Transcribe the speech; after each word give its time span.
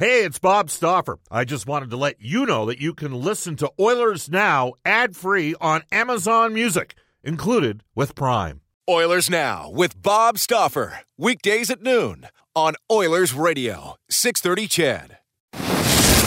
Hey, 0.00 0.24
it's 0.24 0.38
Bob 0.38 0.70
Stauffer. 0.70 1.18
I 1.30 1.44
just 1.44 1.66
wanted 1.66 1.90
to 1.90 1.98
let 1.98 2.22
you 2.22 2.46
know 2.46 2.64
that 2.64 2.80
you 2.80 2.94
can 2.94 3.12
listen 3.12 3.54
to 3.56 3.70
Oilers 3.78 4.30
Now 4.30 4.72
ad 4.82 5.14
free 5.14 5.54
on 5.60 5.82
Amazon 5.92 6.54
Music, 6.54 6.94
included 7.22 7.84
with 7.94 8.14
Prime. 8.14 8.62
Oilers 8.88 9.28
Now 9.28 9.68
with 9.70 10.00
Bob 10.00 10.38
Stauffer. 10.38 11.00
Weekdays 11.18 11.68
at 11.68 11.82
noon 11.82 12.28
on 12.56 12.76
Oilers 12.90 13.34
Radio, 13.34 13.96
630 14.08 14.68
CHED. 14.68 15.18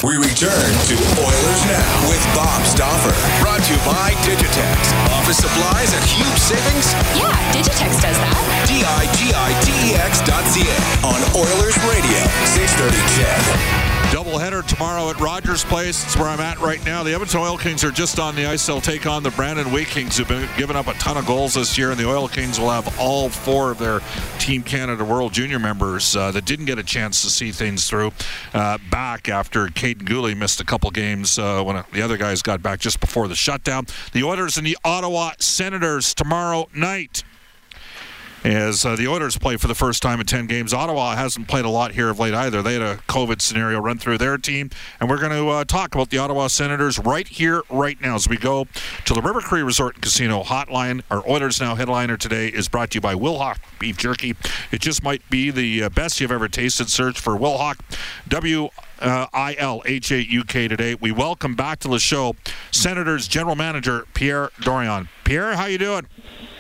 We 0.04 0.18
return 0.18 0.70
to 0.86 0.96
Oilers 1.18 1.66
Now 1.66 2.10
with 2.14 2.24
Bob 2.36 2.62
Stauffer. 2.66 3.42
Brought 3.42 3.64
to 3.64 3.74
you 3.74 3.80
by 3.80 4.12
Digitex. 4.21 4.94
Office 5.18 5.38
supplies 5.38 5.92
at 5.96 6.04
huge 6.04 6.38
savings? 6.38 6.94
Yeah, 7.18 7.52
Digitex 7.52 7.90
does 8.04 8.18
that. 8.18 8.62
D-I-G-I-T-E-X 8.68 10.21
dot 10.21 10.43
C-A 10.46 10.77
on 11.05 11.20
Oilers 11.36 11.77
Radio, 11.84 12.20
630 12.55 12.97
CHED. 13.16 13.84
Doubleheader 14.14 14.64
tomorrow 14.68 15.09
at 15.09 15.20
Rogers 15.20 15.64
Place. 15.64 16.04
It's 16.04 16.15
where 16.15 16.28
I'm 16.28 16.39
at 16.39 16.60
right 16.60 16.83
now. 16.86 17.02
The 17.02 17.14
Edmonton 17.14 17.39
Oil 17.39 17.57
Kings 17.57 17.83
are 17.83 17.89
just 17.89 18.19
on 18.19 18.36
the 18.36 18.46
ice. 18.46 18.64
They'll 18.68 18.79
take 18.79 19.07
on 19.07 19.24
the 19.24 19.32
Brandon 19.32 19.71
Wheat 19.71 19.88
Kings, 19.88 20.18
who've 20.18 20.28
been 20.28 20.47
giving 20.55 20.75
up 20.75 20.86
a 20.86 20.93
ton 20.93 21.18
of 21.18 21.25
goals 21.25 21.55
this 21.55 21.79
year. 21.79 21.89
And 21.89 22.00
the 22.00 22.07
Oil 22.07 22.28
Kings 22.28 22.60
will 22.60 22.69
have 22.69 23.00
all 23.00 23.29
four 23.29 23.71
of 23.71 23.79
their 23.79 24.02
Team 24.38 24.61
Canada 24.61 25.04
World 25.04 25.33
Junior 25.33 25.57
members 25.57 26.16
uh, 26.16 26.30
that 26.30 26.46
didn't 26.46 26.66
get 26.66 26.77
a 26.77 26.83
chance 26.83 27.24
to 27.24 27.30
see 27.32 27.52
things 27.52 27.89
through 27.89 28.11
uh, 28.54 28.77
back 28.91 29.30
after 29.30 29.66
Kaiden 29.66 30.04
Guhle 30.04 30.38
missed 30.38 30.61
a 30.61 30.66
couple 30.66 30.91
games 30.91 31.39
uh, 31.39 31.64
when 31.64 31.83
the 31.91 32.02
other 32.03 32.17
guys 32.17 32.44
got 32.44 32.61
back 32.61 32.80
just 32.80 33.00
before 33.00 33.27
the 33.27 33.36
shutdown. 33.36 33.88
The 34.11 34.23
Oilers 34.23 34.58
and 34.58 34.67
the 34.67 34.77
Ottawa 34.86 35.31
Senators 35.39 36.14
tomorrow 36.14 36.69
night 36.75 37.23
as 38.44 38.86
uh, 38.86 38.95
the 38.95 39.08
Oilers 39.08 39.38
play 39.38 39.58
for 39.58 39.67
the 39.67 39.75
first 39.75 40.02
time 40.02 40.20
in 40.20 40.25
10 40.25 40.47
games. 40.47 40.73
Ottawa 40.73 41.16
hasn't 41.16 41.47
played 41.47 41.66
a 41.66 41.70
lot 41.70 41.94
here 41.94 42.09
of 42.09 42.20
late 42.20 42.33
either. 42.33 42.61
They 42.61 42.73
had 42.73 42.81
a 42.81 42.95
COVID 43.08 43.42
scenario 43.42 43.80
run 43.80 43.97
through 43.97 44.17
their 44.17 44.38
team, 44.38 44.69
and 45.00 45.09
we're 45.09 45.19
going 45.19 45.31
to 45.31 45.50
uh, 45.50 45.64
talk 45.64 45.95
about 45.95 46.09
the 46.09 46.17
Ottawa 46.17 46.47
Senators 46.47 47.00
right 47.00 47.28
here, 47.28 47.64
right 47.69 47.99
now, 48.02 48.16
as 48.16 48.27
we 48.27 48.38
go 48.38 48.67
to 49.05 49.14
the 49.14 49.21
River 49.21 49.39
Cree 49.41 49.64
Resort 49.64 49.95
and 49.95 50.03
Casino 50.03 50.44
Hotline. 50.44 51.02
Our 51.09 51.27
Oilers 51.30 51.61
Now 51.61 51.75
headliner 51.75 52.17
today 52.17 52.47
is 52.47 52.67
brought 52.67 52.91
to 52.91 52.95
you 52.97 53.02
by 53.02 53.16
Wilhauk 53.16 53.58
Beef 53.80 53.97
Jerky. 53.97 54.36
It 54.71 54.81
just 54.81 55.03
might 55.03 55.27
be 55.30 55.52
the 55.52 55.83
uh, 55.83 55.89
best 55.89 56.19
you've 56.19 56.31
ever 56.31 56.47
tasted. 56.47 56.89
Search 56.89 57.19
for 57.19 57.38
Wilhauk. 57.38 57.80
W 58.27 58.69
uh, 59.03 59.27
I 59.33 59.55
L 59.59 59.83
H 59.85 60.11
A 60.11 60.25
U 60.25 60.43
K 60.43 60.67
today. 60.67 60.95
We 60.95 61.11
welcome 61.11 61.55
back 61.55 61.79
to 61.79 61.87
the 61.87 61.99
show 61.99 62.35
Senators 62.71 63.27
General 63.27 63.55
Manager 63.55 64.07
Pierre 64.13 64.49
Dorion. 64.61 65.09
Pierre, 65.23 65.55
how 65.55 65.65
you 65.65 65.77
doing? 65.77 66.07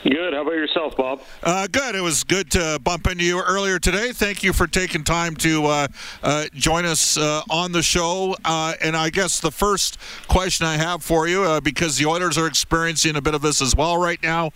Good. 0.03 0.33
How 0.33 0.41
about 0.41 0.55
yourself, 0.55 0.97
Bob? 0.97 1.21
Uh, 1.41 1.67
good. 1.67 1.95
It 1.95 2.01
was 2.01 2.25
good 2.25 2.51
to 2.51 2.77
bump 2.83 3.07
into 3.07 3.23
you 3.23 3.41
earlier 3.41 3.79
today. 3.79 4.11
Thank 4.11 4.43
you 4.43 4.51
for 4.51 4.67
taking 4.67 5.05
time 5.05 5.33
to 5.37 5.65
uh, 5.65 5.87
uh, 6.21 6.45
join 6.53 6.83
us 6.83 7.17
uh, 7.17 7.41
on 7.49 7.71
the 7.71 7.81
show. 7.81 8.35
Uh, 8.43 8.73
and 8.81 8.97
I 8.97 9.09
guess 9.09 9.39
the 9.39 9.51
first 9.51 9.97
question 10.27 10.67
I 10.67 10.75
have 10.75 11.03
for 11.03 11.27
you, 11.27 11.43
uh, 11.43 11.61
because 11.61 11.97
the 11.97 12.05
Oilers 12.05 12.37
are 12.37 12.47
experiencing 12.47 13.15
a 13.15 13.21
bit 13.21 13.33
of 13.33 13.41
this 13.41 13.61
as 13.61 13.77
well 13.77 13.97
right 13.97 14.21
now. 14.21 14.51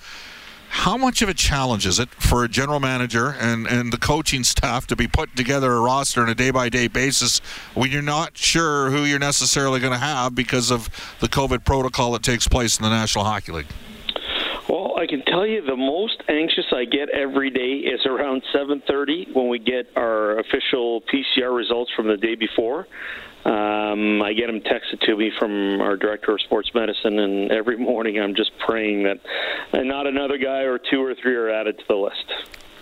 How 0.70 0.98
much 0.98 1.22
of 1.22 1.30
a 1.30 1.34
challenge 1.34 1.86
is 1.86 2.00
it 2.00 2.10
for 2.10 2.44
a 2.44 2.48
general 2.48 2.80
manager 2.80 3.36
and, 3.40 3.68
and 3.68 3.92
the 3.92 3.98
coaching 3.98 4.44
staff 4.44 4.88
to 4.88 4.96
be 4.96 5.08
putting 5.08 5.36
together 5.36 5.72
a 5.73 5.80
roster 5.80 6.22
on 6.22 6.30
a 6.30 6.36
day 6.36 6.52
by 6.52 6.70
day 6.70 6.88
basis 6.88 7.40
when 7.73 7.92
you're 7.92 8.02
not 8.02 8.38
sure 8.38 8.90
who 8.92 9.04
you're 9.04 9.20
necessarily 9.20 9.80
going 9.80 9.94
to 9.94 10.00
have 10.00 10.36
because 10.36 10.72
of 10.72 10.90
the 11.20 11.28
COVID 11.28 11.66
protocol 11.66 12.12
that 12.12 12.23
takes 12.23 12.48
place 12.48 12.78
in 12.78 12.84
the 12.84 12.90
National 12.90 13.26
Hockey 13.26 13.52
League? 13.52 13.68
Tell 15.38 15.45
you 15.45 15.61
the 15.61 15.75
most 15.75 16.23
anxious 16.30 16.66
I 16.73 16.85
get 16.85 17.09
every 17.09 17.52
day 17.52 17.88
is 17.88 18.03
around 18.07 18.41
7:30 18.52 19.33
when 19.33 19.49
we 19.49 19.59
get 19.59 19.85
our 19.95 20.39
official 20.39 21.02
PCR 21.02 21.55
results 21.55 21.91
from 21.95 22.07
the 22.07 22.17
day 22.17 22.33
before. 22.33 22.88
Um, 23.45 24.19
I 24.23 24.33
get 24.33 24.47
them 24.47 24.61
texted 24.61 24.99
to 25.02 25.15
me 25.15 25.30
from 25.38 25.80
our 25.80 25.95
director 25.95 26.31
of 26.31 26.41
sports 26.41 26.71
medicine, 26.73 27.19
and 27.19 27.52
every 27.52 27.77
morning 27.77 28.19
I'm 28.19 28.33
just 28.33 28.49
praying 28.58 29.03
that 29.03 29.19
not 29.73 30.08
another 30.08 30.39
guy 30.39 30.61
or 30.61 30.80
two 30.80 31.03
or 31.03 31.14
three 31.14 31.36
are 31.36 31.52
added 31.52 31.77
to 31.77 31.83
the 31.87 31.97
list 31.97 32.26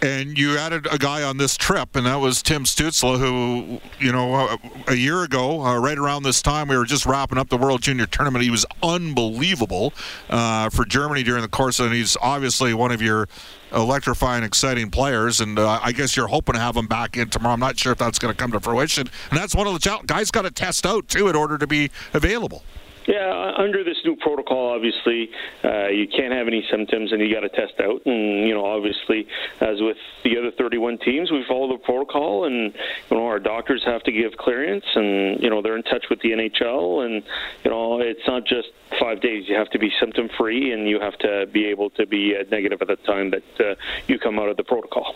and 0.06 0.38
you 0.38 0.56
added 0.56 0.88
a 0.92 1.00
guy 1.00 1.24
on 1.24 1.38
this 1.38 1.58
trip, 1.58 1.96
and 1.96 2.06
that 2.06 2.18
was 2.18 2.44
Tim 2.44 2.64
Stützle, 2.64 3.18
who, 3.18 3.82
you 4.00 4.12
know, 4.12 4.56
a 4.88 4.94
year 4.94 5.24
ago, 5.24 5.62
uh, 5.62 5.80
right 5.80 5.98
around 5.98 6.24
this 6.24 6.44
time, 6.44 6.68
we 6.68 6.78
were 6.78 6.86
just 6.86 7.08
wrapping 7.08 7.40
up 7.40 7.50
the 7.50 7.58
World 7.58 7.82
Junior 7.82 8.06
Tournament. 8.06 8.44
He 8.44 8.52
was 8.52 8.68
unbelievable 8.84 9.94
uh, 10.30 10.70
for 10.70 10.86
Germany 10.86 11.24
during 11.24 11.42
the 11.42 11.48
course, 11.48 11.80
and 11.80 11.92
he's 11.92 12.16
obviously 12.22 12.74
one 12.76 12.92
of 12.92 13.02
your 13.02 13.28
electrifying, 13.74 14.44
exciting 14.44 14.92
players. 14.92 15.42
And 15.42 15.58
uh, 15.58 15.80
I 15.82 15.92
guess 15.92 16.16
you're 16.16 16.28
hoping 16.28 16.54
to 16.54 16.62
have 16.62 16.78
him 16.78 16.86
back 16.86 17.18
in 17.18 17.30
tomorrow. 17.30 17.56
I'm 17.56 17.60
not 17.60 17.80
sure 17.80 17.92
if 17.92 17.98
that's 17.98 18.20
going 18.20 18.34
to 18.34 18.38
come 18.38 18.52
to 18.52 18.60
fruition, 18.60 19.10
and 19.32 19.40
that's 19.40 19.56
one 19.56 19.66
of 19.66 19.74
the 19.74 19.80
challenges. 19.80 20.06
guys 20.06 20.30
got 20.30 20.44
to 20.44 20.52
test 20.52 20.86
out 20.86 21.08
too 21.08 21.30
in 21.30 21.36
order 21.36 21.58
to 21.58 21.66
be 21.66 21.90
available. 22.14 22.64
Yeah, 23.08 23.54
under 23.58 23.84
this 23.84 23.98
new 24.04 24.16
protocol, 24.16 24.74
obviously, 24.74 25.30
uh, 25.64 25.88
you 25.88 26.08
can't 26.08 26.34
have 26.34 26.48
any 26.48 26.66
symptoms, 26.72 27.12
and 27.12 27.22
you 27.22 27.34
got 27.34 27.42
to 27.42 27.50
test 27.50 27.80
out. 27.80 28.02
And 28.06 28.48
you 28.48 28.54
know, 28.54 28.66
obviously, 28.66 29.28
as 29.62 29.80
with 29.80 29.98
the 30.24 30.38
other 30.38 30.52
31 30.52 30.98
teams, 31.00 31.32
we 31.32 31.44
follow 31.48 31.78
the 31.78 31.84
protocol, 31.84 32.46
and 32.46 32.74
you 33.10 33.18
know, 33.18 33.26
our 33.28 33.40
doctors 33.40 33.84
have 33.86 34.02
to 34.04 34.12
give 34.12 34.34
clearance, 34.38 34.86
and 34.96 35.42
you 35.42 35.50
know, 35.50 35.62
they're 35.62 35.78
in 35.78 35.84
touch 35.84 36.06
with 36.10 36.20
the 36.22 36.32
NHL, 36.32 37.06
and 37.06 37.24
you 37.64 37.70
know, 37.70 38.00
it's 38.00 38.26
not 38.28 38.46
just 38.46 38.70
five 39.00 39.22
days. 39.22 39.48
You 39.48 39.56
have 39.56 39.70
to 39.72 39.80
be 39.80 39.92
symptom 40.00 40.30
free, 40.38 40.72
and 40.72 40.88
you 40.88 41.00
have 41.00 41.18
to 41.20 41.46
be 41.52 41.66
able 41.66 41.92
to 41.92 42.08
be 42.08 42.36
uh, 42.36 42.44
negative 42.50 42.82
at 42.82 42.88
the 42.88 42.96
time 42.98 43.32
that 43.32 43.44
uh, 43.60 43.76
you 44.08 44.18
come 44.18 44.40
out 44.40 44.50
of 44.50 44.58
the 44.58 44.64
protocol. 44.64 45.16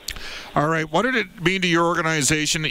All 0.56 0.68
right, 0.68 0.90
what 0.92 1.04
did 1.04 1.16
it 1.16 1.42
mean 1.42 1.62
to 1.62 1.68
your 1.68 1.86
organization? 1.86 2.68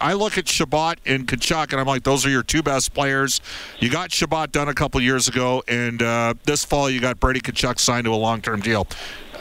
I 0.00 0.14
look 0.14 0.38
at 0.38 0.48
Chabot 0.48 0.96
and 1.04 1.26
Tkachuk, 1.26 1.72
and 1.72 1.80
I'm 1.80 1.86
like, 1.86 2.04
those 2.04 2.24
are 2.24 2.30
your 2.30 2.42
two 2.42 2.62
best 2.62 2.94
players. 2.94 3.40
You 3.78 3.90
got 3.90 4.10
Chabot 4.10 4.50
done 4.52 4.61
a 4.68 4.74
couple 4.74 5.00
years 5.00 5.28
ago, 5.28 5.62
and 5.68 6.02
uh, 6.02 6.34
this 6.44 6.64
fall 6.64 6.90
you 6.90 7.00
got 7.00 7.20
Brady 7.20 7.40
Tkachuk 7.40 7.78
signed 7.78 8.04
to 8.04 8.14
a 8.14 8.16
long-term 8.16 8.60
deal. 8.60 8.86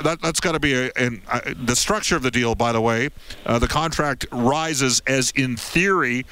That, 0.03 0.19
has 0.21 0.39
got 0.39 0.53
to 0.53 0.59
be 0.59 0.73
a, 0.73 0.91
and 0.95 1.21
uh, 1.29 1.41
the 1.55 1.75
structure 1.75 2.15
of 2.15 2.23
the 2.23 2.31
deal. 2.31 2.55
By 2.55 2.71
the 2.71 2.81
way, 2.81 3.09
uh, 3.45 3.59
the 3.59 3.67
contract 3.67 4.25
rises 4.31 5.01
as 5.05 5.31
in 5.31 5.57
theory. 5.57 6.25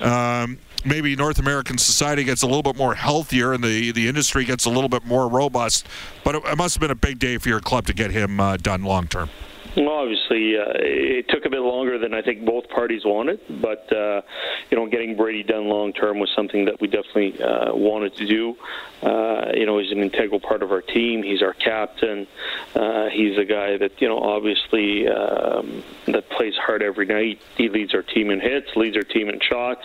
Um, 0.00 0.58
maybe 0.84 1.16
North 1.16 1.38
American 1.38 1.78
society 1.78 2.24
gets 2.24 2.42
a 2.42 2.46
little 2.46 2.62
bit 2.62 2.76
more 2.76 2.94
healthier 2.94 3.52
and 3.52 3.64
the, 3.64 3.90
the 3.92 4.08
industry 4.08 4.44
gets 4.44 4.64
a 4.64 4.70
little 4.70 4.88
bit 4.88 5.04
more 5.04 5.28
robust. 5.28 5.86
But 6.22 6.36
it, 6.36 6.44
it 6.44 6.56
must 6.56 6.76
have 6.76 6.80
been 6.80 6.90
a 6.90 6.94
big 6.94 7.18
day 7.18 7.38
for 7.38 7.48
your 7.48 7.60
club 7.60 7.86
to 7.86 7.94
get 7.94 8.12
him 8.12 8.38
uh, 8.38 8.56
done 8.58 8.84
long 8.84 9.08
term. 9.08 9.30
Well, 9.76 9.90
obviously, 9.90 10.56
uh, 10.56 10.72
it 10.76 11.28
took 11.28 11.44
a 11.44 11.50
bit 11.50 11.60
longer 11.60 11.98
than 11.98 12.14
I 12.14 12.22
think 12.22 12.46
both 12.46 12.66
parties 12.70 13.04
wanted, 13.04 13.40
but 13.60 13.92
uh, 13.92 14.22
you 14.70 14.78
know, 14.78 14.86
getting 14.86 15.16
Brady 15.16 15.42
done 15.42 15.68
long 15.68 15.92
term 15.92 16.18
was 16.18 16.30
something 16.34 16.64
that 16.64 16.80
we 16.80 16.88
definitely 16.88 17.42
uh, 17.42 17.74
wanted 17.74 18.16
to 18.16 18.26
do. 18.26 18.56
Uh, 19.02 19.52
you 19.54 19.66
know, 19.66 19.78
he's 19.78 19.92
an 19.92 19.98
integral 19.98 20.40
part 20.40 20.62
of 20.62 20.72
our 20.72 20.80
team. 20.80 21.22
He's 21.22 21.42
our 21.42 21.52
captain. 21.52 22.26
Uh, 22.74 23.10
he's 23.10 23.36
a 23.36 23.44
guy 23.44 23.76
that 23.76 24.00
you 24.00 24.08
know, 24.08 24.18
obviously, 24.18 25.06
um, 25.08 25.84
that 26.06 26.30
plays 26.30 26.54
hard 26.56 26.82
every 26.82 27.04
night. 27.04 27.42
He 27.58 27.68
leads 27.68 27.92
our 27.92 28.02
team 28.02 28.30
in 28.30 28.40
hits, 28.40 28.74
leads 28.76 28.96
our 28.96 29.02
team 29.02 29.28
in 29.28 29.40
shots 29.40 29.84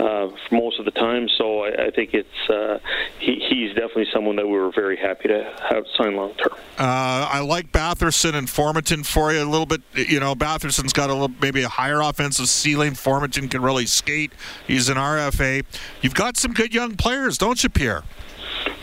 uh, 0.00 0.30
for 0.48 0.54
most 0.54 0.80
of 0.80 0.84
the 0.84 0.90
time. 0.90 1.28
So 1.28 1.62
I, 1.62 1.86
I 1.86 1.90
think 1.90 2.12
it's 2.12 2.50
uh, 2.50 2.80
he, 3.20 3.36
he's 3.48 3.68
definitely 3.68 4.08
someone 4.12 4.34
that 4.34 4.46
we 4.48 4.58
were 4.58 4.72
very 4.72 4.96
happy 4.96 5.28
to 5.28 5.54
have 5.70 5.84
sign 5.96 6.16
long 6.16 6.34
term. 6.34 6.58
Uh, 6.76 7.28
I 7.30 7.40
like 7.40 7.70
Batherson 7.70 8.34
and 8.34 8.48
Formenton 8.48 9.06
for 9.06 9.27
you 9.32 9.42
a 9.42 9.44
little 9.44 9.66
bit. 9.66 9.82
You 9.94 10.20
know, 10.20 10.34
Batherson's 10.34 10.92
got 10.92 11.10
a 11.10 11.12
little 11.12 11.34
maybe 11.40 11.62
a 11.62 11.68
higher 11.68 12.00
offensive 12.00 12.48
ceiling. 12.48 12.92
Formenton 12.92 13.50
can 13.50 13.62
really 13.62 13.86
skate. 13.86 14.32
He's 14.66 14.88
an 14.88 14.96
RFA. 14.96 15.64
You've 16.02 16.14
got 16.14 16.36
some 16.36 16.52
good 16.52 16.74
young 16.74 16.96
players, 16.96 17.38
don't 17.38 17.62
you, 17.62 17.68
Pierre? 17.68 18.04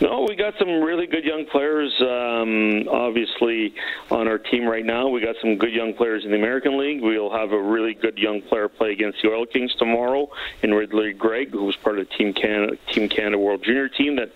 No, 0.00 0.26
we 0.28 0.36
got 0.36 0.54
some 0.58 0.68
really 0.82 1.06
good 1.06 1.24
young 1.24 1.46
players. 1.46 1.92
Um, 2.00 2.86
obviously, 2.88 3.74
on 4.10 4.28
our 4.28 4.36
team 4.38 4.66
right 4.66 4.84
now, 4.84 5.08
we 5.08 5.22
got 5.22 5.36
some 5.40 5.56
good 5.56 5.72
young 5.72 5.94
players 5.94 6.24
in 6.24 6.30
the 6.30 6.36
American 6.36 6.78
League. 6.78 7.00
We'll 7.00 7.32
have 7.32 7.52
a 7.52 7.60
really 7.60 7.94
good 7.94 8.18
young 8.18 8.42
player 8.42 8.68
play 8.68 8.92
against 8.92 9.22
the 9.22 9.30
Oil 9.30 9.46
Kings 9.46 9.74
tomorrow 9.78 10.28
in 10.62 10.74
Ridley 10.74 11.14
Greig, 11.14 11.50
who 11.50 11.64
was 11.64 11.76
part 11.76 11.98
of 11.98 12.08
the 12.08 12.14
Team 12.14 12.34
Canada, 12.34 12.76
team 12.92 13.08
Canada 13.08 13.38
World 13.38 13.64
Junior 13.64 13.88
team. 13.88 14.16
That 14.16 14.32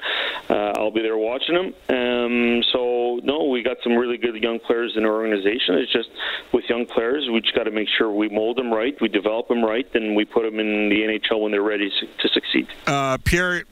uh, 0.48 0.78
I'll 0.80 0.90
be 0.90 1.02
there 1.02 1.18
watching 1.18 1.54
them. 1.54 1.74
Um, 1.88 2.62
so 2.72 3.20
no, 3.22 3.44
we 3.44 3.62
got 3.62 3.76
some 3.82 3.96
really 3.96 4.16
good 4.16 4.36
young 4.36 4.60
players 4.60 4.94
in 4.96 5.04
our 5.04 5.12
organization. 5.12 5.74
It's 5.76 5.92
just 5.92 6.08
with 6.52 6.64
young 6.70 6.86
players, 6.86 7.28
we 7.30 7.40
just 7.42 7.54
got 7.54 7.64
to 7.64 7.70
make 7.70 7.88
sure 7.98 8.10
we 8.10 8.30
mold 8.30 8.56
them 8.56 8.72
right, 8.72 8.98
we 9.00 9.08
develop 9.08 9.48
them 9.48 9.62
right, 9.62 9.86
and 9.94 10.16
we 10.16 10.24
put 10.24 10.44
them 10.44 10.58
in 10.58 10.88
the 10.88 11.02
NHL 11.02 11.42
when 11.42 11.52
they're 11.52 11.62
ready 11.62 11.90
to 11.90 12.28
succeed. 12.28 12.66
Uh, 12.86 13.18
Pierre, 13.24 13.64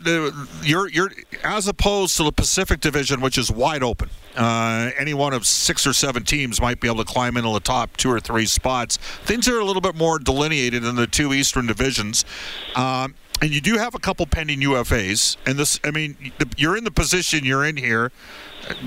you're 0.63 0.89
you're 0.89 1.11
as 1.45 1.67
a 1.67 1.78
opposed 1.79 2.17
to 2.17 2.25
the 2.25 2.33
Pacific 2.33 2.81
Division, 2.81 3.21
which 3.21 3.39
is 3.39 3.51
wide 3.51 3.83
open. 3.83 4.11
Uh, 4.37 4.91
any 4.99 5.15
one 5.15 5.33
of 5.33 5.47
six 5.47 5.87
or 5.87 5.93
seven 5.93 6.25
teams 6.25 6.61
might 6.61 6.81
be 6.81 6.89
able 6.89 7.05
to 7.05 7.11
climb 7.11 7.37
into 7.37 7.53
the 7.53 7.61
top 7.61 7.97
two 7.97 8.11
or 8.11 8.19
three 8.19 8.47
spots. 8.47 8.97
Things 8.97 9.49
are 9.49 9.59
a 9.59 9.65
little 9.65 9.83
bit 9.83 9.95
more 9.95 10.19
delineated 10.19 10.85
in 10.85 10.97
the 10.97 11.07
two 11.07 11.33
Eastern 11.33 11.67
divisions. 11.67 12.25
Um, 12.75 13.15
and 13.41 13.51
you 13.51 13.61
do 13.61 13.79
have 13.79 13.95
a 13.95 14.01
couple 14.01 14.27
pending 14.27 14.61
UFAs, 14.61 15.37
and 15.47 15.57
this, 15.57 15.79
I 15.85 15.93
mean, 15.93 16.33
you're 16.57 16.77
in 16.77 16.83
the 16.83 16.91
position 16.91 17.45
you're 17.45 17.65
in 17.65 17.77
here. 17.77 18.11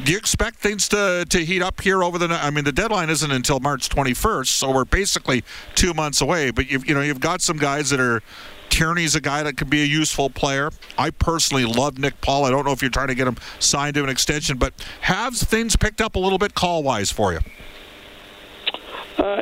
Do 0.04 0.12
you 0.12 0.18
expect 0.18 0.58
things 0.58 0.90
to, 0.90 1.26
to 1.30 1.46
heat 1.46 1.62
up 1.62 1.80
here 1.80 2.04
over 2.04 2.18
the? 2.18 2.28
I 2.28 2.50
mean, 2.50 2.66
the 2.66 2.74
deadline 2.74 3.10
isn't 3.10 3.32
until 3.32 3.62
March 3.62 3.88
21st, 3.90 4.48
so 4.48 4.72
we're 4.72 4.86
basically 4.86 5.44
two 5.74 5.94
months 5.94 6.22
away. 6.22 6.52
But 6.52 6.70
you've 6.70 6.86
you 6.86 6.94
know 6.94 7.02
you've 7.02 7.22
got 7.22 7.42
some 7.42 7.58
guys 7.58 7.90
that 7.90 8.00
are 8.00 8.22
Tierney's 8.72 9.16
a 9.16 9.22
guy 9.22 9.44
that 9.44 9.58
could 9.58 9.70
be 9.70 9.84
a 9.84 9.86
useful 9.86 10.30
player. 10.30 10.72
I 10.98 11.12
personally 11.12 11.66
love 11.66 12.00
Nick 12.00 12.20
Paul. 12.22 12.46
I 12.46 12.50
don't 12.50 12.66
know 12.66 12.72
if 12.72 12.82
you're 12.82 12.90
trying 12.90 13.10
to 13.10 13.16
get 13.16 13.28
him 13.28 13.38
signed 13.60 13.96
to 13.96 14.04
an 14.04 14.10
extension, 14.10 14.58
but 14.58 14.74
have 15.02 15.36
things 15.36 15.76
picked 15.76 16.02
up 16.02 16.16
a 16.16 16.20
little 16.20 16.40
bit 16.40 16.56
call 16.56 16.82
wise 16.82 17.12
for 17.12 17.34
you? 17.34 17.40
Uh, 19.20 19.42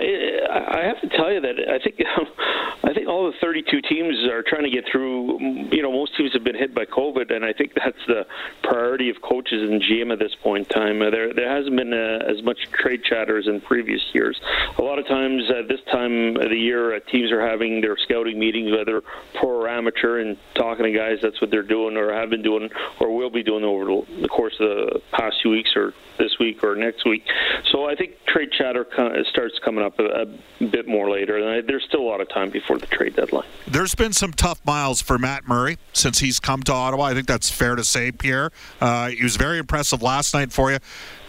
I 0.49 0.83
have 0.83 0.99
to 1.01 1.09
tell 1.09 1.31
you 1.31 1.41
that 1.41 1.55
I 1.69 1.79
think 1.79 1.99
I 2.83 2.93
think 2.93 3.07
all 3.07 3.27
the 3.31 3.37
32 3.41 3.81
teams 3.81 4.15
are 4.27 4.41
trying 4.41 4.63
to 4.63 4.69
get 4.69 4.85
through. 4.91 5.39
You 5.71 5.81
know, 5.81 5.91
most 5.91 6.15
teams 6.17 6.33
have 6.33 6.43
been 6.43 6.55
hit 6.55 6.73
by 6.73 6.85
COVID, 6.85 7.33
and 7.33 7.45
I 7.45 7.53
think 7.53 7.73
that's 7.75 7.97
the 8.07 8.25
priority 8.63 9.09
of 9.09 9.21
coaches 9.21 9.69
and 9.69 9.81
GM 9.81 10.11
at 10.11 10.19
this 10.19 10.33
point 10.41 10.67
in 10.67 10.73
time. 10.73 11.01
Uh, 11.01 11.09
there 11.09 11.33
there 11.33 11.49
hasn't 11.49 11.75
been 11.75 11.93
uh, 11.93 12.25
as 12.27 12.41
much 12.43 12.57
trade 12.71 13.03
chatter 13.03 13.37
as 13.37 13.47
in 13.47 13.61
previous 13.61 14.01
years. 14.13 14.39
A 14.77 14.81
lot 14.81 14.97
of 14.97 15.07
times 15.07 15.43
at 15.51 15.67
this 15.67 15.81
time 15.91 16.35
of 16.37 16.49
the 16.49 16.57
year, 16.57 16.95
uh, 16.95 16.99
teams 17.11 17.31
are 17.31 17.45
having 17.45 17.81
their 17.81 17.97
scouting 17.97 18.39
meetings, 18.39 18.71
whether 18.71 19.01
pro 19.35 19.49
or 19.49 19.69
amateur, 19.69 20.19
and 20.19 20.37
talking 20.55 20.85
to 20.85 20.91
guys. 20.91 21.19
That's 21.21 21.39
what 21.41 21.51
they're 21.51 21.63
doing, 21.63 21.97
or 21.97 22.11
have 22.13 22.29
been 22.29 22.43
doing, 22.43 22.69
or 22.99 23.15
will 23.15 23.29
be 23.29 23.43
doing 23.43 23.63
over 23.63 23.85
the 24.21 24.27
course 24.27 24.55
of 24.59 24.69
the 24.69 25.01
past 25.11 25.37
few 25.41 25.51
weeks, 25.51 25.75
or 25.75 25.93
this 26.19 26.37
week 26.39 26.63
or 26.63 26.75
next 26.75 27.05
week. 27.05 27.25
So 27.71 27.85
I 27.85 27.95
think 27.95 28.11
trade 28.27 28.51
chatter 28.51 28.85
starts 29.31 29.57
coming 29.63 29.83
up 29.83 29.97
a, 29.99 30.03
a 30.03 30.25
bit 30.59 30.87
more 30.87 31.09
later. 31.09 31.37
And 31.37 31.67
there's 31.67 31.83
still 31.83 32.01
a 32.01 32.09
lot 32.09 32.21
of 32.21 32.29
time 32.29 32.49
before 32.49 32.77
the 32.77 32.85
trade 32.87 33.15
deadline. 33.15 33.47
There's 33.67 33.95
been 33.95 34.13
some 34.13 34.33
tough 34.33 34.63
miles 34.65 35.01
for 35.01 35.17
Matt 35.17 35.47
Murray 35.47 35.77
since 35.93 36.19
he's 36.19 36.39
come 36.39 36.63
to 36.63 36.73
Ottawa. 36.73 37.05
I 37.05 37.13
think 37.13 37.27
that's 37.27 37.49
fair 37.49 37.75
to 37.75 37.83
say, 37.83 38.11
Pierre. 38.11 38.51
Uh, 38.81 39.09
he 39.09 39.23
was 39.23 39.35
very 39.35 39.57
impressive 39.57 40.01
last 40.01 40.33
night 40.33 40.51
for 40.51 40.71
you. 40.71 40.77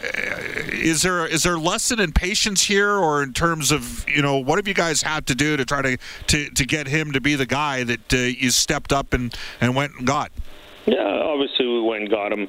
Uh, 0.02 0.08
is 0.72 1.02
there 1.02 1.26
is 1.26 1.42
there 1.42 1.58
lesson 1.58 2.00
in 2.00 2.12
patience 2.12 2.64
here, 2.64 2.92
or 2.92 3.22
in 3.22 3.34
terms 3.34 3.70
of 3.70 4.08
you 4.08 4.22
know 4.22 4.38
what 4.38 4.58
have 4.58 4.66
you 4.66 4.72
guys 4.72 5.02
had 5.02 5.26
to 5.26 5.34
do 5.34 5.58
to 5.58 5.64
try 5.64 5.82
to 5.82 5.98
to, 6.26 6.48
to 6.50 6.64
get 6.64 6.86
him 6.86 7.12
to 7.12 7.20
be 7.20 7.34
the 7.34 7.44
guy 7.44 7.84
that 7.84 8.12
uh, 8.14 8.16
you 8.16 8.50
stepped 8.50 8.92
up 8.92 9.12
and, 9.12 9.34
and 9.60 9.76
went 9.76 9.92
and 9.98 10.06
got? 10.06 10.32
Yeah, 10.86 11.04
obviously 11.04 11.66
we 11.66 11.82
went 11.82 12.02
and 12.02 12.10
got 12.10 12.32
him 12.32 12.48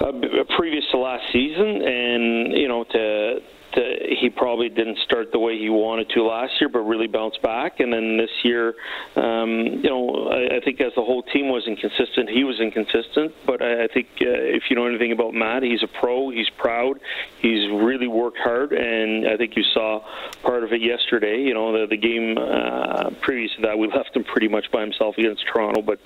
uh, 0.00 0.12
previous 0.56 0.84
to 0.90 0.98
last 0.98 1.24
season, 1.32 1.82
and 1.82 2.52
you 2.52 2.68
know 2.68 2.84
to 2.84 3.40
to, 3.74 3.96
he 4.20 4.30
probably 4.30 4.68
didn't 4.68 4.98
start 4.98 5.32
the 5.32 5.38
way 5.38 5.58
he 5.58 5.68
wanted 5.68 6.08
to 6.10 6.22
last 6.22 6.52
year, 6.60 6.68
but 6.68 6.80
really 6.80 7.06
bounced 7.06 7.40
back. 7.42 7.80
And 7.80 7.92
then 7.92 8.16
this 8.16 8.30
year, 8.42 8.74
um, 9.16 9.80
you 9.82 9.90
know, 9.90 10.28
I, 10.30 10.56
I 10.56 10.60
think 10.60 10.80
as 10.80 10.92
the 10.94 11.02
whole 11.02 11.22
team 11.22 11.48
was 11.48 11.66
inconsistent, 11.66 12.28
he 12.28 12.44
was 12.44 12.60
inconsistent. 12.60 13.34
But 13.46 13.62
I, 13.62 13.84
I 13.84 13.86
think 13.88 14.08
uh, 14.20 14.28
if 14.28 14.64
you 14.70 14.76
know 14.76 14.86
anything 14.86 15.12
about 15.12 15.34
Matt, 15.34 15.62
he's 15.62 15.82
a 15.82 15.88
pro. 15.88 16.30
He's 16.30 16.50
proud. 16.58 17.00
He's 17.40 17.68
really 17.70 18.08
worked 18.08 18.38
hard, 18.38 18.72
and 18.72 19.28
I 19.28 19.36
think 19.36 19.56
you 19.56 19.62
saw 19.74 20.04
part 20.42 20.64
of 20.64 20.72
it 20.72 20.82
yesterday. 20.82 21.40
You 21.42 21.54
know, 21.54 21.72
the, 21.80 21.86
the 21.86 21.96
game 21.96 22.36
uh, 22.38 23.10
previous 23.20 23.54
to 23.56 23.62
that, 23.62 23.78
we 23.78 23.88
left 23.94 24.14
him 24.14 24.24
pretty 24.24 24.48
much 24.48 24.70
by 24.70 24.80
himself 24.80 25.16
against 25.18 25.44
Toronto, 25.46 25.82
but 25.82 25.98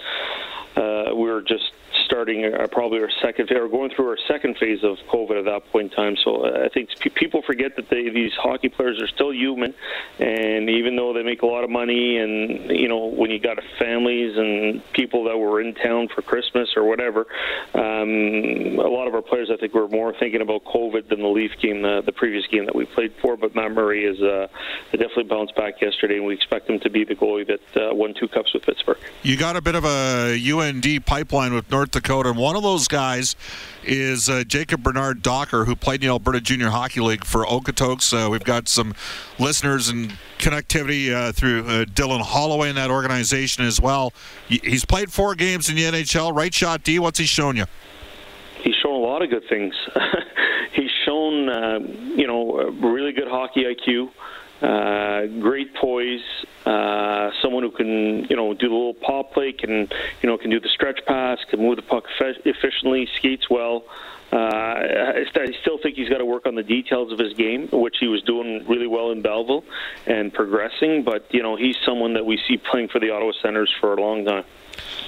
uh, 0.76 1.14
we 1.14 1.30
were 1.30 1.42
just 1.42 1.72
starting 2.04 2.44
uh, 2.44 2.66
probably 2.70 3.00
our 3.00 3.10
second 3.22 3.50
or 3.52 3.68
going 3.68 3.90
through 3.94 4.08
our 4.08 4.18
second 4.28 4.56
phase 4.58 4.82
of 4.82 4.98
COVID 5.08 5.38
at 5.38 5.44
that 5.46 5.70
point 5.70 5.90
in 5.90 5.96
time. 5.96 6.16
So 6.22 6.44
uh, 6.44 6.64
I 6.64 6.68
think 6.68 6.90
people 7.14 7.42
forget 7.42 7.76
that 7.76 7.88
they, 7.90 8.08
these 8.10 8.32
hockey 8.34 8.68
players 8.68 9.00
are 9.00 9.08
still 9.08 9.32
human, 9.32 9.74
and 10.18 10.68
even 10.70 10.96
though 10.96 11.12
they 11.12 11.22
make 11.22 11.42
a 11.42 11.46
lot 11.46 11.64
of 11.64 11.70
money, 11.70 12.18
and 12.18 12.70
you 12.70 12.88
know 12.88 13.06
when 13.06 13.30
you 13.30 13.38
got 13.38 13.58
families 13.78 14.36
and 14.36 14.82
people 14.92 15.24
that 15.24 15.36
were 15.36 15.60
in 15.60 15.74
town 15.74 16.08
for 16.14 16.22
Christmas 16.22 16.70
or 16.76 16.84
whatever, 16.84 17.26
um, 17.74 18.78
a 18.78 18.88
lot 18.88 19.06
of 19.06 19.14
our 19.14 19.22
players 19.22 19.50
I 19.52 19.56
think 19.56 19.74
were 19.74 19.88
more 19.88 20.14
thinking 20.18 20.40
about 20.40 20.64
COVID 20.64 21.08
than 21.08 21.20
the 21.20 21.28
Leaf 21.28 21.52
game, 21.60 21.82
the, 21.82 22.02
the 22.04 22.12
previous 22.12 22.46
game 22.46 22.66
that 22.66 22.74
we 22.74 22.84
played 22.84 23.14
for. 23.20 23.36
But 23.36 23.54
Matt 23.54 23.72
Murray 23.72 24.04
is 24.04 24.20
uh, 24.20 24.48
definitely 24.92 25.24
bounced 25.24 25.54
back 25.56 25.80
yesterday, 25.80 26.16
and 26.16 26.26
we 26.26 26.34
expect 26.34 26.68
him 26.68 26.80
to 26.80 26.90
be 26.90 27.04
the 27.04 27.14
goalie 27.14 27.46
that 27.46 27.90
uh, 27.90 27.94
won 27.94 28.14
two 28.14 28.28
cups 28.28 28.52
with 28.52 28.62
Pittsburgh. 28.64 28.98
You 29.22 29.36
got 29.36 29.56
a 29.56 29.60
bit 29.60 29.74
of 29.74 29.84
a 29.84 30.38
UND 30.52 31.06
pipeline 31.06 31.54
with 31.54 31.70
North 31.70 31.93
Dakota, 31.94 32.28
and 32.28 32.38
one 32.38 32.56
of 32.56 32.62
those 32.62 32.88
guys 32.88 33.34
is 33.82 34.28
uh, 34.28 34.44
Jacob 34.44 34.82
Bernard 34.82 35.22
Docker, 35.22 35.64
who 35.64 35.74
played 35.74 36.02
in 36.02 36.08
the 36.08 36.12
Alberta 36.12 36.40
Junior 36.40 36.68
Hockey 36.68 37.00
League 37.00 37.24
for 37.24 37.44
Okotoks. 37.46 38.12
Uh, 38.12 38.28
we've 38.28 38.44
got 38.44 38.68
some 38.68 38.94
listeners 39.38 39.88
and 39.88 40.12
connectivity 40.38 41.12
uh, 41.12 41.32
through 41.32 41.60
uh, 41.60 41.84
Dylan 41.86 42.20
Holloway 42.20 42.68
in 42.68 42.76
that 42.76 42.90
organization 42.90 43.64
as 43.64 43.80
well. 43.80 44.12
He's 44.48 44.84
played 44.84 45.12
four 45.12 45.34
games 45.34 45.70
in 45.70 45.76
the 45.76 45.82
NHL. 45.82 46.34
Right 46.34 46.52
shot 46.52 46.82
D. 46.82 46.98
What's 46.98 47.18
he 47.18 47.24
shown 47.24 47.56
you? 47.56 47.64
He's 48.62 48.74
shown 48.82 48.94
a 48.94 49.04
lot 49.04 49.22
of 49.22 49.30
good 49.30 49.44
things. 49.48 49.74
He's 50.74 50.90
shown, 51.04 51.48
uh, 51.48 51.78
you 52.16 52.26
know, 52.26 52.70
really 52.82 53.12
good 53.12 53.28
hockey 53.28 53.64
IQ. 53.64 54.10
Uh, 54.64 55.26
great 55.40 55.74
poise, 55.74 56.24
uh, 56.64 57.30
someone 57.42 57.62
who 57.62 57.70
can, 57.70 58.24
you 58.30 58.36
know, 58.36 58.54
do 58.54 58.66
the 58.66 58.74
little 58.74 58.94
paw 58.94 59.22
play, 59.22 59.52
can, 59.52 59.86
you 60.22 60.26
know, 60.26 60.38
can 60.38 60.48
do 60.48 60.58
the 60.58 60.70
stretch 60.70 61.00
pass, 61.06 61.38
can 61.50 61.60
move 61.60 61.76
the 61.76 61.82
puck 61.82 62.04
efficiently, 62.18 63.06
skates 63.14 63.50
well. 63.50 63.84
Uh, 64.34 64.36
I 64.36 65.24
still 65.60 65.78
think 65.80 65.94
he's 65.94 66.08
got 66.08 66.18
to 66.18 66.24
work 66.24 66.44
on 66.44 66.56
the 66.56 66.64
details 66.64 67.12
of 67.12 67.20
his 67.20 67.34
game, 67.34 67.68
which 67.70 67.96
he 68.00 68.08
was 68.08 68.20
doing 68.22 68.66
really 68.66 68.88
well 68.88 69.12
in 69.12 69.22
Belleville 69.22 69.62
and 70.06 70.34
progressing. 70.34 71.04
But 71.04 71.26
you 71.30 71.40
know, 71.40 71.54
he's 71.54 71.76
someone 71.86 72.14
that 72.14 72.26
we 72.26 72.40
see 72.48 72.56
playing 72.56 72.88
for 72.88 72.98
the 72.98 73.10
Ottawa 73.10 73.30
Senators 73.40 73.72
for 73.80 73.94
a 73.94 74.00
long 74.00 74.24
time. 74.24 74.44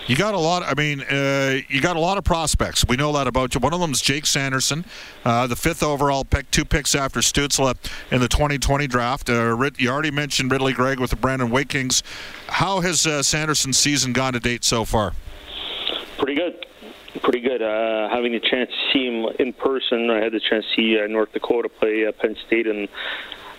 You 0.06 0.14
got 0.14 0.34
a 0.34 0.38
lot. 0.38 0.62
I 0.62 0.74
mean, 0.74 1.00
uh, 1.00 1.58
you 1.68 1.80
got 1.80 1.96
a 1.96 2.00
lot 2.00 2.18
of 2.18 2.22
prospects. 2.22 2.84
We 2.86 2.96
know 2.96 3.12
that 3.14 3.26
about 3.26 3.52
you. 3.54 3.60
One 3.60 3.74
of 3.74 3.80
them 3.80 3.90
is 3.90 4.00
Jake 4.00 4.26
Sanderson, 4.26 4.84
uh, 5.24 5.48
the 5.48 5.56
fifth 5.56 5.82
overall 5.82 6.24
pick, 6.24 6.48
two 6.52 6.64
picks 6.64 6.94
after 6.94 7.18
Stützle 7.18 7.74
in 8.12 8.20
the 8.20 8.28
2020 8.28 8.86
draft. 8.86 9.28
Uh, 9.28 9.70
you 9.76 9.90
already 9.90 10.12
mentioned 10.12 10.52
Ridley 10.52 10.72
Greig 10.72 11.00
with 11.00 11.10
the 11.10 11.16
Brandon 11.16 11.50
Wheat 11.50 11.68
Kings. 11.68 12.04
How 12.46 12.78
has 12.80 13.04
uh, 13.04 13.24
Sanderson's 13.24 13.78
season 13.78 14.12
gone 14.12 14.34
to 14.34 14.40
date 14.40 14.62
so 14.62 14.84
far? 14.84 15.14
Good. 17.46 17.62
Uh, 17.62 18.08
having 18.10 18.32
the 18.32 18.40
chance 18.40 18.68
to 18.70 18.92
see 18.92 19.06
him 19.06 19.24
in 19.38 19.52
person, 19.52 20.10
I 20.10 20.18
had 20.20 20.32
the 20.32 20.40
chance 20.40 20.64
to 20.64 20.74
see 20.74 20.98
uh, 20.98 21.06
North 21.06 21.32
Dakota 21.32 21.68
play 21.68 22.04
uh, 22.04 22.10
Penn 22.10 22.34
State, 22.44 22.66
and 22.66 22.88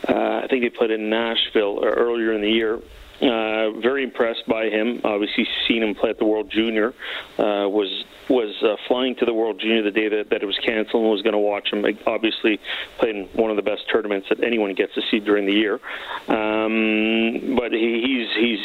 uh, 0.09 0.41
I 0.43 0.47
think 0.49 0.61
they 0.63 0.69
played 0.69 0.91
in 0.91 1.09
Nashville 1.09 1.79
uh, 1.79 1.85
earlier 1.85 2.33
in 2.33 2.41
the 2.41 2.49
year. 2.51 2.79
Uh, 3.21 3.79
very 3.79 4.03
impressed 4.03 4.45
by 4.45 4.65
him. 4.65 4.99
Obviously, 5.05 5.47
seen 5.69 5.83
him 5.83 5.95
play 5.95 6.09
at 6.09 6.19
the 6.19 6.25
World 6.25 6.51
Junior. 6.51 6.89
Uh, 7.39 7.71
was 7.71 8.03
was 8.29 8.53
uh, 8.61 8.75
flying 8.89 9.15
to 9.15 9.25
the 9.25 9.33
World 9.33 9.61
Junior 9.61 9.83
the 9.83 9.91
day 9.91 10.09
that, 10.09 10.31
that 10.31 10.43
it 10.43 10.45
was 10.45 10.59
canceled 10.65 11.03
and 11.03 11.09
was 11.09 11.21
going 11.21 11.31
to 11.31 11.39
watch 11.39 11.71
him. 11.71 11.85
Obviously, 12.05 12.59
playing 12.99 13.29
one 13.35 13.51
of 13.51 13.55
the 13.55 13.63
best 13.63 13.83
tournaments 13.89 14.27
that 14.27 14.43
anyone 14.43 14.73
gets 14.75 14.93
to 14.95 15.01
see 15.09 15.19
during 15.19 15.45
the 15.45 15.53
year. 15.53 15.75
Um, 16.27 17.55
but 17.55 17.71
he, 17.71 18.03
he's 18.03 18.27
he's 18.35 18.59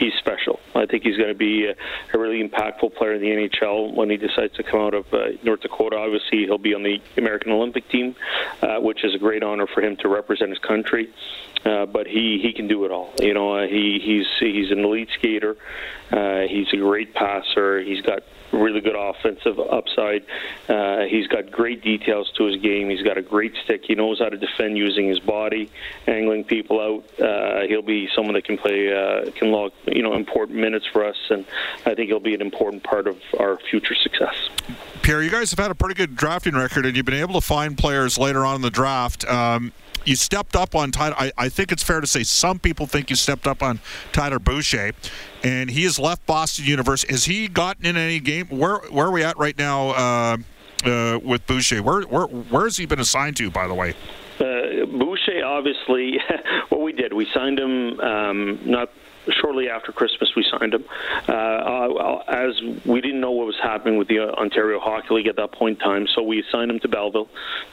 he's 0.00 0.14
special. 0.14 0.58
I 0.74 0.86
think 0.86 1.04
he's 1.04 1.16
going 1.16 1.28
to 1.28 1.34
be 1.34 1.66
a, 1.66 1.74
a, 2.14 2.18
really 2.18 2.42
impactful 2.42 2.94
player 2.96 3.14
in 3.14 3.20
the 3.20 3.28
NHL 3.28 3.94
when 3.94 4.10
he 4.10 4.16
decides 4.16 4.54
to 4.56 4.62
come 4.62 4.80
out 4.80 4.94
of 4.94 5.12
uh, 5.12 5.32
North 5.44 5.60
Dakota. 5.60 5.96
Obviously, 5.96 6.46
he'll 6.46 6.58
be 6.58 6.74
on 6.74 6.82
the 6.82 7.00
American 7.16 7.52
Olympic 7.52 7.88
team, 7.90 8.16
uh, 8.62 8.78
which 8.80 9.04
is 9.04 9.14
a 9.14 9.18
great 9.18 9.42
honor 9.42 9.66
for 9.66 9.82
him 9.82 9.96
to 9.98 10.08
represent 10.08 10.50
his 10.50 10.58
country. 10.58 11.12
Uh, 11.64 11.84
but 11.84 12.06
he 12.06 12.40
he 12.42 12.54
can 12.54 12.66
do 12.68 12.86
it 12.86 12.90
all. 12.90 13.12
You 13.20 13.34
know, 13.34 13.52
uh, 13.58 13.66
he 13.66 14.00
he's 14.02 14.26
he's 14.38 14.70
an 14.70 14.82
elite 14.82 15.10
skater. 15.18 15.58
Uh, 16.10 16.40
he's 16.48 16.72
a 16.72 16.76
great 16.76 17.14
passer. 17.14 17.80
He's 17.80 18.00
got 18.00 18.22
really 18.52 18.80
good 18.80 18.96
offensive 18.96 19.58
upside. 19.58 20.24
Uh, 20.68 21.02
he's 21.02 21.26
got 21.26 21.50
great 21.50 21.82
details 21.82 22.30
to 22.36 22.44
his 22.44 22.56
game. 22.60 22.90
He's 22.90 23.02
got 23.02 23.18
a 23.18 23.22
great 23.22 23.54
stick. 23.64 23.82
He 23.86 23.94
knows 23.94 24.18
how 24.18 24.28
to 24.28 24.36
defend 24.36 24.76
using 24.76 25.08
his 25.08 25.20
body, 25.20 25.70
angling 26.06 26.44
people 26.44 26.80
out. 26.80 27.20
Uh, 27.20 27.66
he'll 27.66 27.82
be 27.82 28.08
someone 28.14 28.34
that 28.34 28.44
can 28.44 28.58
play, 28.58 28.92
uh, 28.92 29.30
can 29.32 29.50
log, 29.50 29.72
you 29.86 30.02
know, 30.02 30.14
important 30.14 30.58
minutes 30.58 30.86
for 30.86 31.04
us, 31.04 31.16
and 31.30 31.44
I 31.86 31.94
think 31.94 32.08
he'll 32.08 32.20
be 32.20 32.34
an 32.34 32.42
important 32.42 32.82
part 32.82 33.06
of 33.06 33.18
our 33.38 33.58
future 33.70 33.94
success. 33.94 34.34
Pierre, 35.02 35.22
you 35.22 35.30
guys 35.30 35.50
have 35.50 35.58
had 35.58 35.70
a 35.70 35.74
pretty 35.74 35.94
good 35.94 36.16
drafting 36.16 36.54
record, 36.54 36.86
and 36.86 36.96
you've 36.96 37.06
been 37.06 37.14
able 37.14 37.34
to 37.34 37.46
find 37.46 37.76
players 37.76 38.18
later 38.18 38.44
on 38.44 38.56
in 38.56 38.62
the 38.62 38.70
draft. 38.70 39.24
Um, 39.26 39.72
you 40.04 40.16
stepped 40.16 40.56
up 40.56 40.74
on 40.74 40.90
Tyler. 40.90 41.14
I, 41.18 41.32
I, 41.36 41.48
think 41.48 41.72
it's 41.72 41.82
fair 41.82 42.00
to 42.00 42.06
say 42.06 42.22
some 42.22 42.58
people 42.58 42.86
think 42.86 43.10
you 43.10 43.16
stepped 43.16 43.46
up 43.46 43.62
on 43.62 43.80
Tyler 44.12 44.38
Boucher, 44.38 44.92
and 45.42 45.70
he 45.70 45.84
has 45.84 45.98
left 45.98 46.26
Boston 46.26 46.64
University. 46.64 47.12
Has 47.12 47.24
he 47.24 47.48
gotten 47.48 47.86
in 47.86 47.96
any 47.96 48.20
game? 48.20 48.46
Where 48.46 48.78
where 48.90 49.06
are 49.06 49.10
we 49.10 49.22
at 49.22 49.36
right 49.38 49.56
now 49.58 49.90
uh, 49.90 50.36
uh, 50.84 51.18
with 51.22 51.46
Boucher? 51.46 51.82
Where 51.82 52.02
where 52.02 52.26
where 52.26 52.64
has 52.64 52.76
he 52.76 52.86
been 52.86 53.00
assigned 53.00 53.36
to? 53.38 53.50
By 53.50 53.66
the 53.68 53.74
way. 53.74 53.94
Uh, 54.38 54.86
Boucher, 54.86 55.44
obviously, 55.44 56.18
what 56.70 56.80
we 56.80 56.92
did, 56.92 57.12
we 57.12 57.26
signed 57.34 57.58
him 57.58 58.00
um, 58.00 58.60
not 58.64 58.90
shortly 59.28 59.68
after 59.68 59.92
Christmas, 59.92 60.34
we 60.34 60.44
signed 60.50 60.74
him. 60.74 60.84
Uh, 61.28 61.32
uh, 61.32 62.24
as 62.28 62.60
we 62.84 63.00
didn't 63.00 63.20
know 63.20 63.30
what 63.30 63.46
was 63.46 63.58
happening 63.62 63.98
with 63.98 64.08
the 64.08 64.20
Ontario 64.20 64.78
Hockey 64.78 65.14
League 65.14 65.26
at 65.26 65.36
that 65.36 65.52
point 65.52 65.78
in 65.78 65.84
time, 65.84 66.06
so 66.14 66.22
we 66.22 66.44
signed 66.50 66.70
him 66.70 66.80
to 66.80 66.88
Belleville. 66.88 67.28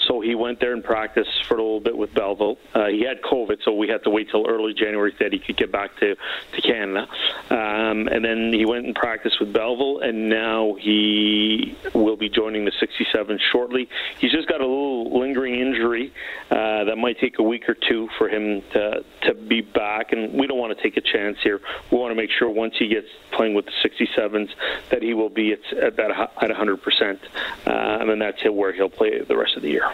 So 0.07 0.21
he 0.21 0.35
went 0.35 0.59
there 0.59 0.73
and 0.73 0.83
practiced 0.83 1.45
for 1.45 1.55
a 1.55 1.61
little 1.61 1.79
bit 1.79 1.97
with 1.97 2.13
Belleville. 2.13 2.57
Uh, 2.73 2.87
he 2.87 3.03
had 3.03 3.21
COVID, 3.21 3.63
so 3.63 3.73
we 3.73 3.87
had 3.87 4.03
to 4.03 4.09
wait 4.09 4.29
till 4.29 4.45
early 4.47 4.73
January 4.73 5.13
that 5.19 5.33
he 5.33 5.39
could 5.39 5.57
get 5.57 5.71
back 5.71 5.97
to, 5.99 6.15
to 6.15 6.61
Canada. 6.61 7.07
Um, 7.49 8.07
and 8.07 8.23
then 8.23 8.53
he 8.53 8.65
went 8.65 8.85
and 8.85 8.95
practiced 8.95 9.39
with 9.39 9.53
Belleville, 9.53 9.99
and 9.99 10.29
now 10.29 10.75
he 10.79 11.77
will 11.93 12.17
be 12.17 12.29
joining 12.29 12.65
the 12.65 12.71
67 12.79 13.39
shortly. 13.51 13.89
He's 14.19 14.31
just 14.31 14.47
got 14.47 14.61
a 14.61 14.65
little 14.65 15.19
lingering 15.19 15.59
injury 15.59 16.13
uh, 16.49 16.85
that 16.85 16.97
might 16.97 17.19
take 17.19 17.39
a 17.39 17.43
week 17.43 17.69
or 17.69 17.75
two 17.75 18.09
for 18.17 18.29
him 18.29 18.61
to, 18.73 19.03
to 19.23 19.33
be 19.33 19.61
back, 19.61 20.11
and 20.11 20.33
we 20.33 20.47
don't 20.47 20.57
want 20.57 20.75
to 20.77 20.83
take 20.83 20.97
a 20.97 21.01
chance 21.01 21.36
chance 21.37 21.43
here. 21.43 21.61
We 21.91 21.97
want 21.97 22.11
to 22.11 22.15
make 22.15 22.29
sure 22.31 22.49
once 22.49 22.75
he 22.77 22.87
gets 22.87 23.07
playing 23.31 23.53
with 23.53 23.65
the 23.65 23.71
67s 23.71 24.49
that 24.89 25.01
he 25.01 25.13
will 25.13 25.29
be 25.29 25.53
at, 25.53 25.73
at 25.73 25.95
that 25.97 26.11
at 26.11 26.49
100 26.49 26.81
percent, 26.81 27.19
uh, 27.65 27.71
and 27.71 28.09
then 28.09 28.19
that's 28.19 28.43
where 28.43 28.73
he'll 28.73 28.89
play 28.89 29.21
the 29.21 29.37
rest 29.37 29.55
of 29.55 29.61
the 29.61 29.69
year. 29.69 29.91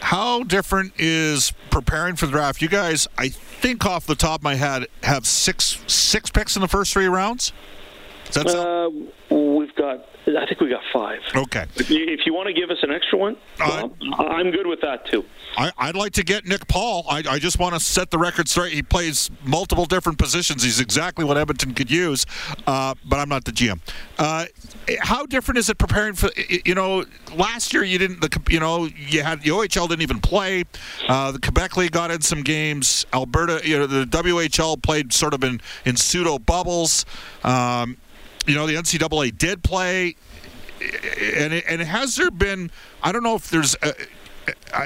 How 0.00 0.44
different 0.44 0.92
is 0.98 1.52
preparing 1.70 2.16
for 2.16 2.26
the 2.26 2.32
draft? 2.32 2.62
You 2.62 2.68
guys, 2.68 3.08
I 3.18 3.28
think 3.28 3.84
off 3.84 4.06
the 4.06 4.14
top 4.14 4.40
of 4.40 4.44
my 4.44 4.54
head, 4.54 4.86
have 5.02 5.26
six 5.26 5.82
six 5.86 6.30
picks 6.30 6.56
in 6.56 6.62
the 6.62 6.68
first 6.68 6.92
three 6.92 7.06
rounds. 7.06 7.52
Uh, 8.34 8.90
we've 8.90 9.10
got, 9.86 10.42
I 10.42 10.46
think 10.46 10.60
we 10.60 10.68
got 10.68 10.82
five. 10.92 11.20
Okay. 11.34 11.66
If 11.76 11.90
you, 11.90 12.04
if 12.06 12.26
you 12.26 12.34
want 12.34 12.48
to 12.48 12.52
give 12.52 12.70
us 12.70 12.78
an 12.82 12.90
extra 12.90 13.18
one, 13.18 13.36
uh, 13.60 13.88
well, 14.00 14.28
I'm 14.28 14.50
good 14.50 14.66
with 14.66 14.80
that 14.80 15.06
too. 15.06 15.24
I, 15.56 15.72
would 15.86 15.96
like 15.96 16.12
to 16.12 16.24
get 16.24 16.44
Nick 16.44 16.68
Paul. 16.68 17.04
I, 17.08 17.22
I, 17.28 17.38
just 17.38 17.58
want 17.58 17.74
to 17.74 17.80
set 17.80 18.10
the 18.10 18.18
record 18.18 18.48
straight. 18.48 18.72
He 18.72 18.82
plays 18.82 19.30
multiple 19.44 19.86
different 19.86 20.18
positions. 20.18 20.62
He's 20.62 20.80
exactly 20.80 21.24
what 21.24 21.38
Edmonton 21.38 21.72
could 21.72 21.90
use, 21.90 22.26
uh, 22.66 22.94
but 23.08 23.18
I'm 23.18 23.28
not 23.28 23.44
the 23.44 23.52
GM. 23.52 23.80
Uh, 24.18 24.46
how 25.00 25.24
different 25.24 25.58
is 25.58 25.70
it 25.70 25.78
preparing 25.78 26.14
for? 26.14 26.28
You 26.64 26.74
know, 26.74 27.04
last 27.34 27.72
year 27.72 27.84
you 27.84 27.98
didn't. 27.98 28.20
The 28.20 28.40
you 28.50 28.60
know 28.60 28.88
you 28.96 29.22
had 29.22 29.42
the 29.42 29.50
OHL 29.50 29.88
didn't 29.88 30.02
even 30.02 30.20
play. 30.20 30.64
Uh, 31.08 31.32
the 31.32 31.40
Quebec 31.40 31.76
League 31.76 31.92
got 31.92 32.10
in 32.10 32.20
some 32.20 32.42
games. 32.42 33.06
Alberta, 33.12 33.60
you 33.64 33.78
know, 33.78 33.86
the 33.86 34.04
WHL 34.04 34.82
played 34.82 35.12
sort 35.12 35.32
of 35.32 35.42
in 35.42 35.60
in 35.84 35.96
pseudo 35.96 36.38
bubbles. 36.38 37.06
Um, 37.44 37.96
you 38.46 38.54
know, 38.54 38.66
the 38.66 38.74
NCAA 38.74 39.36
did 39.36 39.62
play, 39.62 40.16
and 40.80 41.52
and 41.52 41.80
has 41.80 42.16
there 42.16 42.30
been? 42.30 42.70
I 43.02 43.12
don't 43.12 43.22
know 43.22 43.34
if 43.34 43.50
there's. 43.50 43.76
A, 43.82 43.92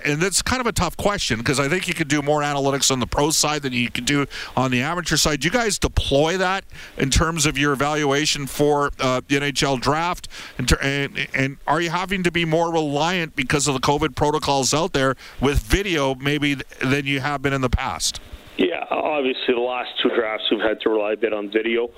and 0.05 0.21
that's 0.21 0.43
kind 0.43 0.61
of 0.61 0.67
a 0.67 0.73
tough 0.73 0.97
question 0.97 1.39
because 1.39 1.61
I 1.61 1.69
think 1.69 1.89
you 1.89 1.95
could 1.95 2.09
do 2.09 2.23
more 2.23 2.41
analytics 2.41 2.91
on 2.91 3.01
the 3.01 3.07
pro 3.07 3.31
side 3.31 3.63
than 3.63 3.73
you 3.73 3.91
could 3.91 4.05
do 4.05 4.27
on 4.57 4.71
the 4.71 4.81
amateur 4.81 5.17
side. 5.17 5.41
Do 5.41 5.47
you 5.47 5.53
guys 5.53 5.79
deploy 5.79 6.37
that 6.39 6.65
in 6.97 7.11
terms 7.11 7.47
of 7.47 7.59
your 7.59 7.73
evaluation 7.73 8.47
for 8.47 8.91
uh, 9.01 9.21
the 9.29 9.37
NHL 9.37 9.81
draft? 9.81 10.29
And, 10.59 10.73
and, 10.83 11.29
and, 11.35 11.57
are 11.67 11.81
you 11.81 11.91
having 11.91 12.23
to 12.23 12.31
be 12.31 12.45
more 12.45 12.73
reliant 12.73 13.37
because 13.37 13.69
of 13.69 13.75
the 13.75 13.81
COVID 13.81 14.15
protocols 14.15 14.73
out 14.73 14.93
there 14.93 15.15
with 15.41 15.59
video 15.59 16.15
maybe 16.15 16.57
than 16.81 17.07
you 17.07 17.21
have 17.21 17.43
been 17.43 17.53
in 17.53 17.61
the 17.61 17.71
past? 17.71 18.21
Yeah, 18.61 18.85
obviously 18.91 19.55
the 19.55 19.61
last 19.61 19.89
two 20.03 20.11
drafts 20.11 20.51
we've 20.51 20.61
had 20.61 20.83
to 20.83 20.91
rely 20.91 21.15
a 21.15 21.17
bit 21.17 21.33
on 21.33 21.51
video. 21.51 21.89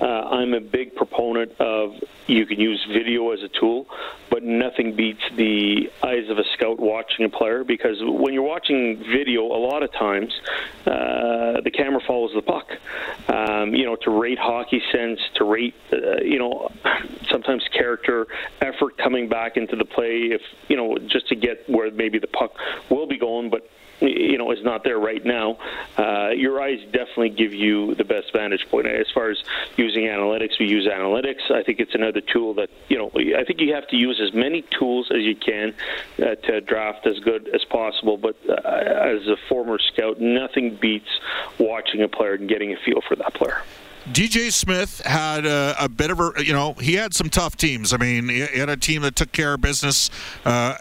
Uh, 0.00 0.04
I'm 0.04 0.54
a 0.54 0.62
big 0.62 0.94
proponent 0.94 1.52
of 1.60 1.92
you 2.26 2.46
can 2.46 2.58
use 2.58 2.82
video 2.90 3.32
as 3.32 3.42
a 3.42 3.50
tool, 3.60 3.86
but 4.30 4.42
nothing 4.42 4.96
beats 4.96 5.20
the 5.36 5.90
eyes 6.02 6.30
of 6.30 6.38
a 6.38 6.44
scout 6.54 6.80
watching 6.80 7.26
a 7.26 7.28
player 7.28 7.64
because 7.64 7.98
when 8.02 8.32
you're 8.32 8.42
watching 8.42 8.96
video, 8.96 9.42
a 9.42 9.60
lot 9.60 9.82
of 9.82 9.92
times 9.92 10.32
uh, 10.86 11.60
the 11.60 11.70
camera 11.70 12.00
follows 12.06 12.30
the 12.34 12.40
puck. 12.40 12.66
Um, 13.28 13.74
you 13.74 13.84
know, 13.84 13.96
to 13.96 14.10
rate 14.10 14.38
hockey 14.38 14.80
sense, 14.90 15.20
to 15.34 15.44
rate, 15.44 15.74
uh, 15.92 16.22
you 16.22 16.38
know, 16.38 16.72
sometimes 17.30 17.66
character, 17.72 18.26
effort 18.60 18.96
coming 18.98 19.28
back 19.28 19.56
into 19.56 19.76
the 19.76 19.84
play, 19.84 20.30
if 20.32 20.42
you 20.68 20.76
know, 20.76 20.98
just 20.98 21.28
to 21.28 21.36
get 21.36 21.68
where 21.68 21.90
maybe 21.90 22.18
the 22.18 22.26
puck 22.26 22.54
will 22.90 23.06
be 23.06 23.18
going, 23.18 23.50
but 23.50 23.68
you 24.00 24.36
know 24.36 24.50
is 24.50 24.62
not 24.62 24.84
there 24.84 24.98
right 24.98 25.24
now, 25.24 25.58
uh, 25.96 26.28
your 26.30 26.60
eyes 26.60 26.80
definitely 26.92 27.30
give 27.30 27.54
you 27.54 27.94
the 27.94 28.04
best 28.04 28.32
vantage 28.32 28.66
point. 28.70 28.86
As 28.86 29.06
far 29.12 29.30
as 29.30 29.38
using 29.76 30.04
analytics, 30.04 30.58
we 30.58 30.66
use 30.66 30.86
analytics. 30.86 31.50
I 31.50 31.62
think 31.62 31.80
it's 31.80 31.94
another 31.94 32.20
tool 32.20 32.54
that 32.54 32.68
you 32.88 32.98
know. 32.98 33.10
I 33.14 33.44
think 33.44 33.60
you 33.60 33.74
have 33.74 33.88
to 33.88 33.96
use 33.96 34.20
as 34.20 34.34
many 34.34 34.62
tools 34.78 35.10
as 35.10 35.22
you 35.22 35.36
can 35.36 35.74
uh, 36.18 36.34
to 36.34 36.60
draft 36.60 37.06
as 37.06 37.18
good 37.20 37.48
as 37.54 37.64
possible. 37.64 38.16
But 38.16 38.36
uh, 38.48 38.52
as 38.54 39.26
a 39.28 39.36
former 39.48 39.78
scout, 39.78 40.20
nothing 40.20 40.76
beats 40.76 41.08
watching 41.58 42.02
a 42.02 42.08
player 42.08 42.34
and 42.34 42.48
getting 42.48 42.72
a 42.72 42.76
feel 42.84 43.00
for 43.08 43.16
that 43.16 43.34
player. 43.34 43.62
DJ 44.12 44.52
Smith 44.52 45.00
had 45.04 45.44
a, 45.46 45.74
a, 45.80 45.88
bit 45.88 46.10
of 46.10 46.20
a, 46.20 46.32
you 46.38 46.52
know, 46.52 46.74
he 46.74 46.94
had 46.94 47.12
some 47.12 47.28
tough 47.28 47.56
teams. 47.56 47.92
I 47.92 47.96
mean, 47.96 48.28
he 48.28 48.40
had 48.40 48.68
a 48.68 48.76
team 48.76 49.02
that 49.02 49.16
took 49.16 49.32
care 49.32 49.54
of 49.54 49.60
business 49.60 50.10
uh, 50.44 50.76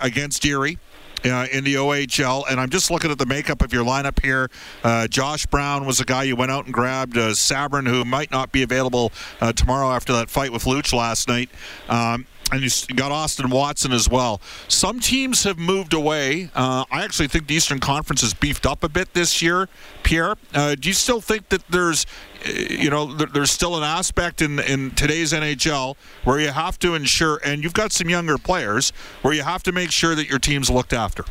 against 0.00 0.44
Erie 0.44 0.78
uh, 1.24 1.46
in 1.52 1.64
the 1.64 1.74
OHL. 1.74 2.44
And 2.48 2.60
I'm 2.60 2.70
just 2.70 2.90
looking 2.90 3.10
at 3.10 3.18
the 3.18 3.26
makeup 3.26 3.62
of 3.62 3.72
your 3.72 3.84
lineup 3.84 4.22
here. 4.22 4.50
Uh, 4.82 5.06
Josh 5.06 5.46
Brown 5.46 5.86
was 5.86 6.00
a 6.00 6.04
guy 6.04 6.24
you 6.24 6.36
went 6.36 6.50
out 6.50 6.64
and 6.64 6.74
grabbed. 6.74 7.16
Uh, 7.16 7.30
Sabourin, 7.30 7.86
who 7.86 8.04
might 8.04 8.30
not 8.30 8.52
be 8.52 8.62
available 8.62 9.12
uh, 9.40 9.52
tomorrow 9.52 9.90
after 9.90 10.12
that 10.14 10.30
fight 10.30 10.52
with 10.52 10.64
Luch 10.64 10.92
last 10.92 11.28
night. 11.28 11.50
Um, 11.88 12.26
and 12.52 12.62
you 12.62 12.94
got 12.94 13.12
Austin 13.12 13.50
Watson 13.50 13.92
as 13.92 14.08
well. 14.08 14.40
Some 14.68 15.00
teams 15.00 15.44
have 15.44 15.58
moved 15.58 15.92
away. 15.92 16.50
Uh, 16.54 16.84
I 16.90 17.04
actually 17.04 17.28
think 17.28 17.46
the 17.46 17.54
Eastern 17.54 17.80
Conference 17.80 18.20
has 18.20 18.34
beefed 18.34 18.66
up 18.66 18.84
a 18.84 18.88
bit 18.88 19.12
this 19.14 19.42
year. 19.42 19.68
Pierre, 20.02 20.36
uh, 20.54 20.74
do 20.76 20.88
you 20.88 20.94
still 20.94 21.20
think 21.20 21.48
that 21.48 21.66
there's, 21.68 22.06
uh, 22.46 22.50
you 22.50 22.90
know, 22.90 23.06
there's 23.14 23.50
still 23.50 23.76
an 23.76 23.82
aspect 23.82 24.42
in 24.42 24.58
in 24.60 24.92
today's 24.92 25.32
NHL 25.32 25.96
where 26.24 26.38
you 26.38 26.50
have 26.50 26.78
to 26.80 26.94
ensure, 26.94 27.40
and 27.44 27.64
you've 27.64 27.74
got 27.74 27.92
some 27.92 28.08
younger 28.08 28.38
players 28.38 28.90
where 29.22 29.34
you 29.34 29.42
have 29.42 29.62
to 29.64 29.72
make 29.72 29.90
sure 29.90 30.14
that 30.14 30.28
your 30.28 30.38
team's 30.38 30.70
looked 30.70 30.92
after. 30.92 31.24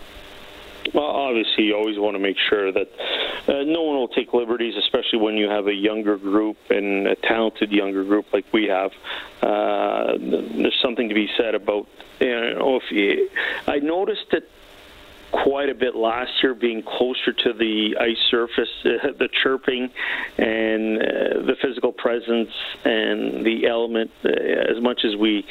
Well, 0.93 1.05
obviously, 1.05 1.65
you 1.65 1.75
always 1.75 1.97
want 1.97 2.15
to 2.15 2.19
make 2.19 2.37
sure 2.49 2.71
that 2.71 2.87
uh, 3.47 3.63
no 3.63 3.83
one 3.83 3.97
will 3.97 4.07
take 4.07 4.33
liberties, 4.33 4.75
especially 4.77 5.19
when 5.19 5.35
you 5.35 5.49
have 5.49 5.67
a 5.67 5.73
younger 5.73 6.17
group 6.17 6.57
and 6.69 7.07
a 7.07 7.15
talented 7.15 7.71
younger 7.71 8.03
group 8.03 8.31
like 8.31 8.45
we 8.53 8.65
have. 8.65 8.91
Uh, 9.41 10.17
there's 10.19 10.79
something 10.81 11.09
to 11.09 11.15
be 11.15 11.27
said 11.37 11.55
about, 11.55 11.87
you 12.19 12.27
know, 12.27 12.79
if 12.81 12.91
you, 12.91 13.29
I 13.67 13.79
noticed 13.79 14.25
that 14.31 14.43
quite 15.31 15.69
a 15.69 15.75
bit 15.75 15.95
last 15.95 16.31
year, 16.41 16.53
being 16.53 16.81
closer 16.81 17.33
to 17.33 17.53
the 17.53 17.97
ice 17.99 18.17
surface, 18.29 18.69
uh, 18.85 19.11
the 19.17 19.27
chirping, 19.43 19.89
and 20.37 20.97
uh, 20.97 21.41
the 21.45 21.55
physical 21.61 21.91
presence, 21.91 22.51
and 22.85 23.45
the 23.45 23.67
element. 23.67 24.11
Uh, 24.23 24.29
as 24.29 24.81
much 24.81 25.03
as 25.03 25.15
we 25.15 25.45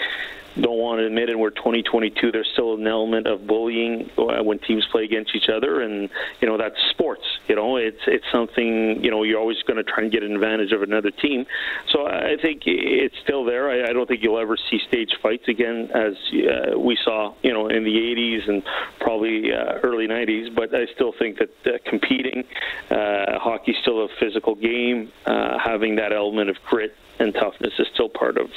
don't 0.60 0.78
want 0.78 1.00
to 1.00 1.06
admit 1.06 1.28
it. 1.28 1.38
We're 1.38 1.50
2022. 1.50 2.32
There's 2.32 2.48
still 2.52 2.74
an 2.74 2.86
element 2.86 3.26
of 3.26 3.46
bullying 3.46 4.10
uh, 4.16 4.42
when 4.42 4.58
teams 4.60 4.86
play 4.90 5.04
against 5.04 5.34
each 5.34 5.48
other, 5.48 5.80
and 5.80 6.08
you 6.40 6.48
know 6.48 6.56
that's 6.56 6.76
sports. 6.90 7.24
You 7.48 7.56
know, 7.56 7.76
it's 7.76 8.00
it's 8.06 8.24
something 8.30 9.02
you 9.02 9.10
know 9.10 9.22
you're 9.22 9.40
always 9.40 9.60
going 9.62 9.76
to 9.76 9.84
try 9.84 10.04
and 10.04 10.12
get 10.12 10.22
an 10.22 10.32
advantage 10.32 10.72
of 10.72 10.82
another 10.82 11.10
team. 11.10 11.46
So 11.90 12.06
I 12.06 12.36
think 12.40 12.62
it's 12.66 13.16
still 13.22 13.44
there. 13.44 13.70
I, 13.70 13.90
I 13.90 13.92
don't 13.92 14.06
think 14.06 14.22
you'll 14.22 14.38
ever 14.38 14.56
see 14.70 14.78
stage 14.86 15.14
fights 15.22 15.48
again 15.48 15.90
as 15.92 16.14
uh, 16.32 16.78
we 16.78 16.96
saw, 17.04 17.34
you 17.42 17.52
know, 17.52 17.68
in 17.68 17.84
the 17.84 17.90
80s 17.90 18.48
and 18.48 18.62
probably 19.00 19.52
uh, 19.52 19.78
early 19.82 20.06
90s. 20.06 20.54
But 20.54 20.74
I 20.74 20.86
still 20.94 21.12
think 21.18 21.38
that 21.38 21.50
uh, 21.66 21.78
competing, 21.84 22.44
uh, 22.90 23.38
hockey's 23.38 23.76
still 23.82 24.04
a 24.04 24.08
physical 24.20 24.54
game. 24.54 25.12
Uh, 25.26 25.58
having 25.58 25.96
that 25.96 26.12
element 26.12 26.50
of 26.50 26.56
grit 26.68 26.94
and 27.18 27.34
toughness 27.34 27.72
is 27.78 27.86
still 27.92 28.08
part 28.08 28.38
of, 28.38 28.50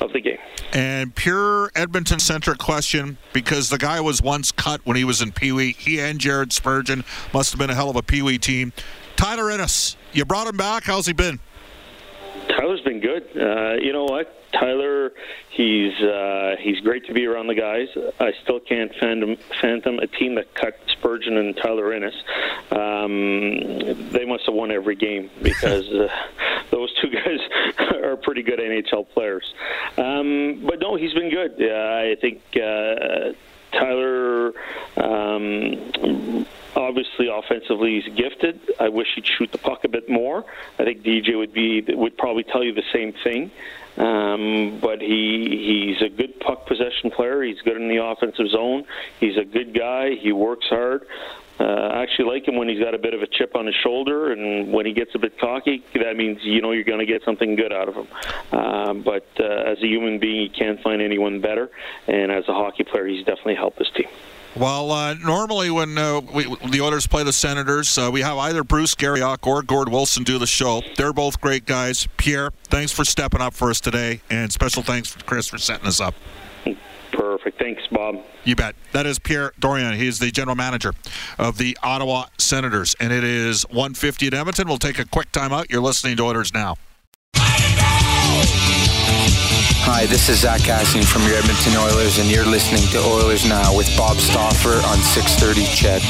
of 0.00 0.12
the 0.12 0.20
game. 0.20 0.38
And 0.72 1.14
Edmonton 1.74 2.18
centric 2.18 2.58
question 2.58 3.18
because 3.32 3.70
the 3.70 3.78
guy 3.78 4.00
was 4.00 4.22
once 4.22 4.52
cut 4.52 4.80
when 4.84 4.96
he 4.96 5.04
was 5.04 5.20
in 5.22 5.32
Pee 5.32 5.52
Wee. 5.52 5.72
He 5.72 6.00
and 6.00 6.18
Jared 6.18 6.52
Spurgeon 6.52 7.04
must 7.32 7.52
have 7.52 7.58
been 7.58 7.70
a 7.70 7.74
hell 7.74 7.90
of 7.90 7.96
a 7.96 8.02
Pee 8.02 8.22
Wee 8.22 8.38
team. 8.38 8.72
Tyler 9.16 9.50
Ennis, 9.50 9.96
you 10.12 10.24
brought 10.24 10.46
him 10.46 10.56
back. 10.56 10.84
How's 10.84 11.06
he 11.06 11.12
been? 11.12 11.40
Tyler's 12.48 12.80
been 12.82 13.00
good. 13.00 13.24
Uh, 13.36 13.74
you 13.82 13.92
know 13.92 14.04
what? 14.04 14.43
Tyler, 14.58 15.12
he's 15.50 15.92
uh, 16.00 16.56
he's 16.58 16.80
great 16.80 17.06
to 17.06 17.14
be 17.14 17.26
around 17.26 17.46
the 17.48 17.54
guys. 17.54 17.88
I 18.20 18.32
still 18.42 18.60
can't 18.60 18.94
phantom, 19.00 19.36
phantom 19.60 19.98
a 19.98 20.06
team 20.06 20.34
that 20.36 20.54
cut 20.54 20.78
Spurgeon 20.88 21.36
and 21.36 21.56
Tyler 21.56 21.92
Ennis. 21.92 22.14
Um, 22.70 24.10
they 24.10 24.24
must 24.24 24.46
have 24.46 24.54
won 24.54 24.70
every 24.70 24.96
game 24.96 25.30
because 25.42 25.88
uh, 25.90 26.08
those 26.70 26.92
two 27.00 27.10
guys 27.10 27.40
are 28.02 28.16
pretty 28.16 28.42
good 28.42 28.58
NHL 28.58 29.08
players. 29.10 29.52
Um, 29.96 30.62
but 30.66 30.80
no, 30.80 30.96
he's 30.96 31.14
been 31.14 31.30
good. 31.30 31.60
Uh, 31.60 31.74
I 31.74 32.16
think 32.20 32.40
uh, 32.56 33.32
Tyler. 33.72 34.52
Um, 34.96 36.46
obviously 36.76 37.28
offensively 37.28 38.00
he's 38.00 38.14
gifted. 38.14 38.60
I 38.80 38.88
wish 38.88 39.08
he'd 39.14 39.26
shoot 39.26 39.52
the 39.52 39.58
puck 39.58 39.84
a 39.84 39.88
bit 39.88 40.08
more. 40.08 40.44
I 40.78 40.84
think 40.84 41.02
DJ 41.02 41.36
would 41.36 41.52
be 41.52 41.82
would 41.88 42.16
probably 42.16 42.44
tell 42.44 42.62
you 42.62 42.72
the 42.72 42.84
same 42.92 43.12
thing. 43.24 43.50
Um, 43.96 44.80
but 44.80 45.00
he 45.00 45.94
he's 45.96 46.02
a 46.02 46.08
good 46.08 46.40
puck 46.40 46.66
possession 46.66 47.10
player. 47.10 47.42
He's 47.42 47.60
good 47.60 47.76
in 47.76 47.88
the 47.88 48.02
offensive 48.02 48.48
zone. 48.48 48.84
He's 49.20 49.36
a 49.36 49.44
good 49.44 49.76
guy. 49.76 50.16
He 50.16 50.32
works 50.32 50.66
hard. 50.68 51.06
Uh, 51.60 51.62
I 51.62 52.02
actually 52.02 52.32
like 52.34 52.48
him 52.48 52.56
when 52.56 52.68
he's 52.68 52.80
got 52.80 52.94
a 52.94 52.98
bit 52.98 53.14
of 53.14 53.22
a 53.22 53.28
chip 53.28 53.54
on 53.54 53.66
his 53.66 53.76
shoulder, 53.76 54.32
and 54.32 54.72
when 54.72 54.86
he 54.86 54.92
gets 54.92 55.14
a 55.14 55.20
bit 55.20 55.38
cocky, 55.38 55.84
that 55.94 56.16
means 56.16 56.38
you 56.42 56.60
know 56.60 56.72
you're 56.72 56.82
going 56.82 56.98
to 56.98 57.06
get 57.06 57.22
something 57.22 57.54
good 57.54 57.72
out 57.72 57.88
of 57.88 57.94
him. 57.94 58.08
Um, 58.50 59.02
but 59.02 59.28
uh, 59.38 59.44
as 59.44 59.78
a 59.78 59.86
human 59.86 60.18
being, 60.18 60.42
you 60.42 60.50
can't 60.50 60.80
find 60.82 61.00
anyone 61.00 61.40
better, 61.40 61.70
and 62.08 62.32
as 62.32 62.48
a 62.48 62.52
hockey 62.52 62.82
player, 62.82 63.06
he's 63.06 63.24
definitely 63.24 63.54
helped 63.54 63.78
this 63.78 63.90
team. 63.90 64.08
Well, 64.56 64.92
uh, 64.92 65.14
normally 65.14 65.70
when 65.70 65.98
uh, 65.98 66.20
we, 66.20 66.44
the 66.70 66.80
Oilers 66.80 67.08
play 67.08 67.24
the 67.24 67.32
Senators, 67.32 67.98
uh, 67.98 68.10
we 68.12 68.20
have 68.20 68.38
either 68.38 68.62
Bruce 68.62 68.94
Garrioch 68.94 69.44
or 69.46 69.62
Gord 69.62 69.88
Wilson 69.88 70.22
do 70.22 70.38
the 70.38 70.46
show. 70.46 70.80
They're 70.96 71.12
both 71.12 71.40
great 71.40 71.66
guys. 71.66 72.06
Pierre, 72.16 72.52
thanks 72.64 72.92
for 72.92 73.04
stepping 73.04 73.40
up 73.40 73.52
for 73.52 73.70
us 73.70 73.80
today, 73.80 74.20
and 74.30 74.52
special 74.52 74.82
thanks 74.82 75.12
to 75.14 75.24
Chris 75.24 75.48
for 75.48 75.58
setting 75.58 75.86
us 75.86 76.00
up. 76.00 76.14
Perfect. 77.12 77.58
Thanks, 77.58 77.82
Bob. 77.90 78.22
You 78.44 78.56
bet. 78.56 78.74
That 78.92 79.06
is 79.06 79.18
Pierre 79.18 79.52
Dorion. 79.60 79.96
He's 79.96 80.18
the 80.18 80.30
general 80.30 80.56
manager 80.56 80.94
of 81.38 81.58
the 81.58 81.76
Ottawa 81.82 82.26
Senators. 82.38 82.94
And 82.98 83.12
it 83.12 83.24
is 83.24 83.62
150 83.68 84.26
at 84.28 84.34
Edmonton. 84.34 84.68
We'll 84.68 84.78
take 84.78 84.98
a 84.98 85.04
quick 85.04 85.30
timeout. 85.32 85.70
You're 85.70 85.80
listening 85.80 86.16
to 86.16 86.24
Oilers 86.24 86.52
Now. 86.52 86.76
Hi, 89.86 90.06
this 90.06 90.30
is 90.30 90.40
Zach 90.40 90.62
Kassian 90.62 91.04
from 91.04 91.28
your 91.28 91.36
Edmonton 91.36 91.76
Oilers, 91.76 92.18
and 92.18 92.30
you're 92.30 92.46
listening 92.46 92.80
to 92.92 93.06
Oilers 93.06 93.46
Now 93.46 93.76
with 93.76 93.94
Bob 93.98 94.16
Stauffer 94.16 94.76
on 94.86 94.96
630 94.96 95.66
CHED. 95.76 96.02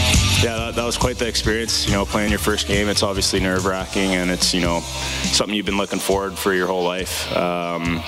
Yeah, 0.44 0.56
that, 0.56 0.76
that 0.76 0.84
was 0.84 0.96
quite 0.96 1.18
the 1.18 1.26
experience. 1.26 1.84
You 1.84 1.94
know, 1.94 2.04
playing 2.04 2.30
your 2.30 2.38
first 2.38 2.68
game, 2.68 2.88
it's 2.88 3.02
obviously 3.02 3.40
nerve 3.40 3.66
wracking, 3.66 4.14
and 4.14 4.30
it's, 4.30 4.54
you 4.54 4.60
know, 4.60 4.78
something 4.78 5.56
you've 5.56 5.66
been 5.66 5.76
looking 5.76 5.98
forward 5.98 6.38
for 6.38 6.54
your 6.54 6.68
whole 6.68 6.84
life. 6.84 7.36
Um, 7.36 8.00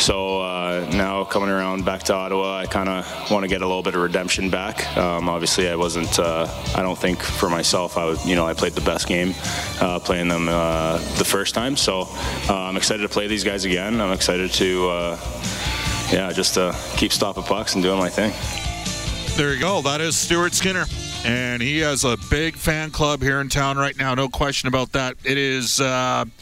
so 0.00 0.40
uh, 0.40 0.90
now 0.92 1.24
coming 1.24 1.48
around 1.48 1.84
back 1.84 2.02
to 2.04 2.14
Ottawa, 2.14 2.56
I 2.58 2.66
kind 2.66 2.88
of 2.88 3.30
want 3.30 3.44
to 3.44 3.48
get 3.48 3.62
a 3.62 3.66
little 3.66 3.82
bit 3.82 3.94
of 3.94 4.00
redemption 4.00 4.50
back. 4.50 4.96
Um, 4.96 5.28
obviously, 5.28 5.68
I 5.68 5.76
wasn't. 5.76 6.18
Uh, 6.18 6.46
I 6.74 6.82
don't 6.82 6.98
think 6.98 7.20
for 7.22 7.48
myself, 7.48 7.96
I. 7.96 8.10
You 8.24 8.34
know, 8.34 8.46
I 8.46 8.54
played 8.54 8.72
the 8.72 8.80
best 8.80 9.06
game 9.06 9.34
uh, 9.80 9.98
playing 9.98 10.28
them 10.28 10.48
uh, 10.48 10.98
the 11.18 11.24
first 11.24 11.54
time. 11.54 11.76
So 11.76 12.02
uh, 12.48 12.54
I'm 12.54 12.76
excited 12.76 13.02
to 13.02 13.08
play 13.08 13.26
these 13.26 13.44
guys 13.44 13.64
again. 13.64 14.00
I'm 14.00 14.12
excited 14.12 14.50
to, 14.52 14.88
uh, 14.88 15.18
yeah, 16.12 16.32
just 16.32 16.58
keep 16.96 17.12
stopping 17.12 17.44
pucks 17.44 17.74
and 17.74 17.82
doing 17.82 17.98
my 17.98 18.08
thing. 18.10 18.32
There 19.36 19.54
you 19.54 19.60
go. 19.60 19.80
That 19.82 20.00
is 20.00 20.16
Stuart 20.16 20.54
Skinner. 20.54 20.84
And 21.24 21.62
he 21.62 21.78
has 21.80 22.04
a 22.04 22.16
big 22.30 22.56
fan 22.56 22.90
club 22.90 23.22
here 23.22 23.40
in 23.40 23.48
town 23.48 23.76
right 23.76 23.96
now. 23.96 24.14
No 24.14 24.28
question 24.28 24.68
about 24.68 24.92
that. 24.92 25.16
It 25.24 25.38
is. 25.38 25.80
Um, 25.80 26.32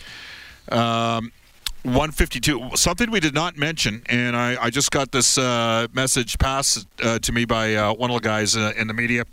152. 1.85 2.71
Something 2.75 3.11
we 3.11 3.21
did 3.21 3.35
not 3.35 3.57
mention, 3.57 4.03
and 4.07 4.37
I, 4.37 4.57
I 4.65 4.71
just 4.71 4.91
got 4.91 5.13
this 5.13 5.39
uh, 5.39 5.87
message 5.93 6.39
passed 6.39 6.87
uh, 7.03 7.19
to 7.21 7.33
me 7.33 7.45
by 7.45 7.75
uh, 7.75 7.95
one 7.95 8.11
of 8.11 8.21
the 8.21 8.29
guys 8.29 8.57
uh, 8.57 8.73
in 8.77 8.89
the 8.89 8.95
media. 8.95 9.25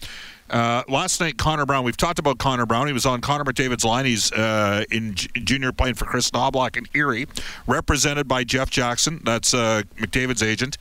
Uh, 0.48 0.84
last 0.88 1.20
night, 1.20 1.38
Connor 1.38 1.66
Brown. 1.66 1.84
We've 1.84 1.98
talked 1.98 2.20
about 2.20 2.38
Connor 2.38 2.68
Brown. 2.68 2.86
He 2.86 2.94
was 2.94 3.06
on 3.06 3.20
Connor 3.20 3.46
McDavid's 3.46 3.84
line. 3.84 4.06
He's 4.06 4.32
uh, 4.32 4.84
in 4.92 5.16
J- 5.16 5.28
junior 5.44 5.72
playing 5.72 5.96
for 5.96 6.06
Chris 6.06 6.30
Knoblauch 6.30 6.78
in 6.78 6.86
Erie, 6.94 7.26
represented 7.66 8.28
by 8.28 8.44
Jeff 8.44 8.70
Jackson. 8.70 9.22
That's 9.24 9.54
McDavid's 9.54 10.44
agent. 10.44 10.78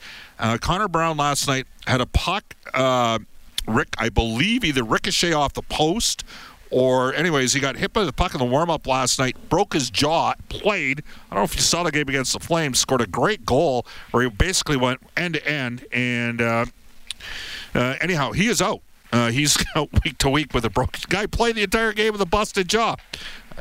Connor 0.60 0.88
Brown 0.88 1.16
last 1.16 1.48
night 1.48 1.66
had 1.86 2.02
a 2.02 2.06
puck. 2.06 2.54
Rick, 3.66 3.94
I 3.96 4.10
believe, 4.10 4.62
either 4.62 4.84
ricochet 4.84 5.32
off 5.32 5.54
the 5.54 5.62
post 5.62 6.22
or 6.74 7.14
anyways, 7.14 7.52
he 7.52 7.60
got 7.60 7.76
hit 7.76 7.92
by 7.92 8.02
the 8.02 8.12
puck 8.12 8.34
in 8.34 8.38
the 8.40 8.44
warm-up 8.44 8.84
last 8.88 9.20
night, 9.20 9.36
broke 9.48 9.74
his 9.74 9.90
jaw, 9.90 10.34
played. 10.48 11.04
I 11.30 11.34
don't 11.34 11.42
know 11.42 11.44
if 11.44 11.54
you 11.54 11.60
saw 11.60 11.84
the 11.84 11.92
game 11.92 12.08
against 12.08 12.32
the 12.32 12.40
Flames, 12.40 12.80
scored 12.80 13.00
a 13.00 13.06
great 13.06 13.46
goal 13.46 13.86
where 14.10 14.24
he 14.24 14.28
basically 14.28 14.76
went 14.76 15.00
end 15.16 15.34
to 15.34 15.48
end. 15.48 15.86
And 15.92 16.42
uh, 16.42 16.66
uh, 17.76 17.94
anyhow, 18.00 18.32
he 18.32 18.48
is 18.48 18.60
out. 18.60 18.80
Uh, 19.12 19.30
he's 19.30 19.56
out 19.76 19.88
week 20.04 20.18
to 20.18 20.28
week 20.28 20.52
with 20.52 20.64
a 20.64 20.70
broken 20.70 21.00
guy. 21.08 21.26
Played 21.26 21.54
the 21.54 21.62
entire 21.62 21.92
game 21.92 22.10
with 22.10 22.20
a 22.20 22.26
busted 22.26 22.66
jaw. 22.66 22.96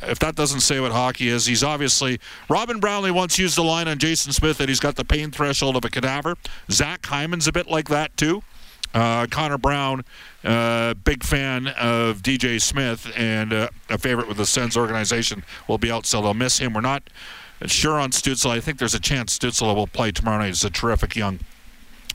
If 0.02 0.18
that 0.18 0.34
doesn't 0.34 0.62
say 0.62 0.80
what 0.80 0.92
hockey 0.92 1.28
is, 1.28 1.46
he's 1.46 1.64
obviously. 1.64 2.20
Robin 2.50 2.80
Brownlee 2.80 3.12
once 3.12 3.38
used 3.38 3.56
the 3.56 3.64
line 3.64 3.88
on 3.88 4.00
Jason 4.00 4.34
Smith 4.34 4.58
that 4.58 4.70
he's 4.70 4.80
got 4.80 4.96
the 4.96 5.06
pain 5.06 5.30
threshold 5.30 5.76
of 5.76 5.86
a 5.86 5.90
cadaver. 5.92 6.36
Zach 6.72 7.06
Hyman's 7.06 7.48
a 7.48 7.52
bit 7.52 7.68
like 7.68 7.90
that 7.90 8.18
too. 8.18 8.42
Uh, 8.94 9.26
Connor 9.30 9.58
Brown, 9.58 10.04
uh, 10.44 10.94
big 10.94 11.24
fan 11.24 11.68
of 11.68 12.22
DJ 12.22 12.62
Smith 12.62 13.12
and 13.18 13.52
uh, 13.52 13.70
a 13.90 13.98
favorite 13.98 14.28
with 14.28 14.38
the 14.38 14.46
Sens 14.46 14.78
organization, 14.78 15.44
will 15.68 15.78
be 15.80 15.92
out, 15.92 16.06
so 16.06 16.22
they'll 16.22 16.34
miss 16.34 16.60
him. 16.60 16.74
We're 16.74 16.82
not 16.82 17.04
sure 17.66 18.00
on 18.00 18.12
Stützle. 18.12 18.52
I 18.52 18.60
think 18.60 18.78
there's 18.78 18.94
a 18.94 19.00
chance 19.00 19.38
Stützle 19.38 19.76
will 19.76 19.88
play 19.88 20.12
tomorrow 20.12 20.40
night. 20.40 20.48
He's 20.48 20.64
a 20.64 20.70
terrific 20.70 21.16
young 21.16 21.40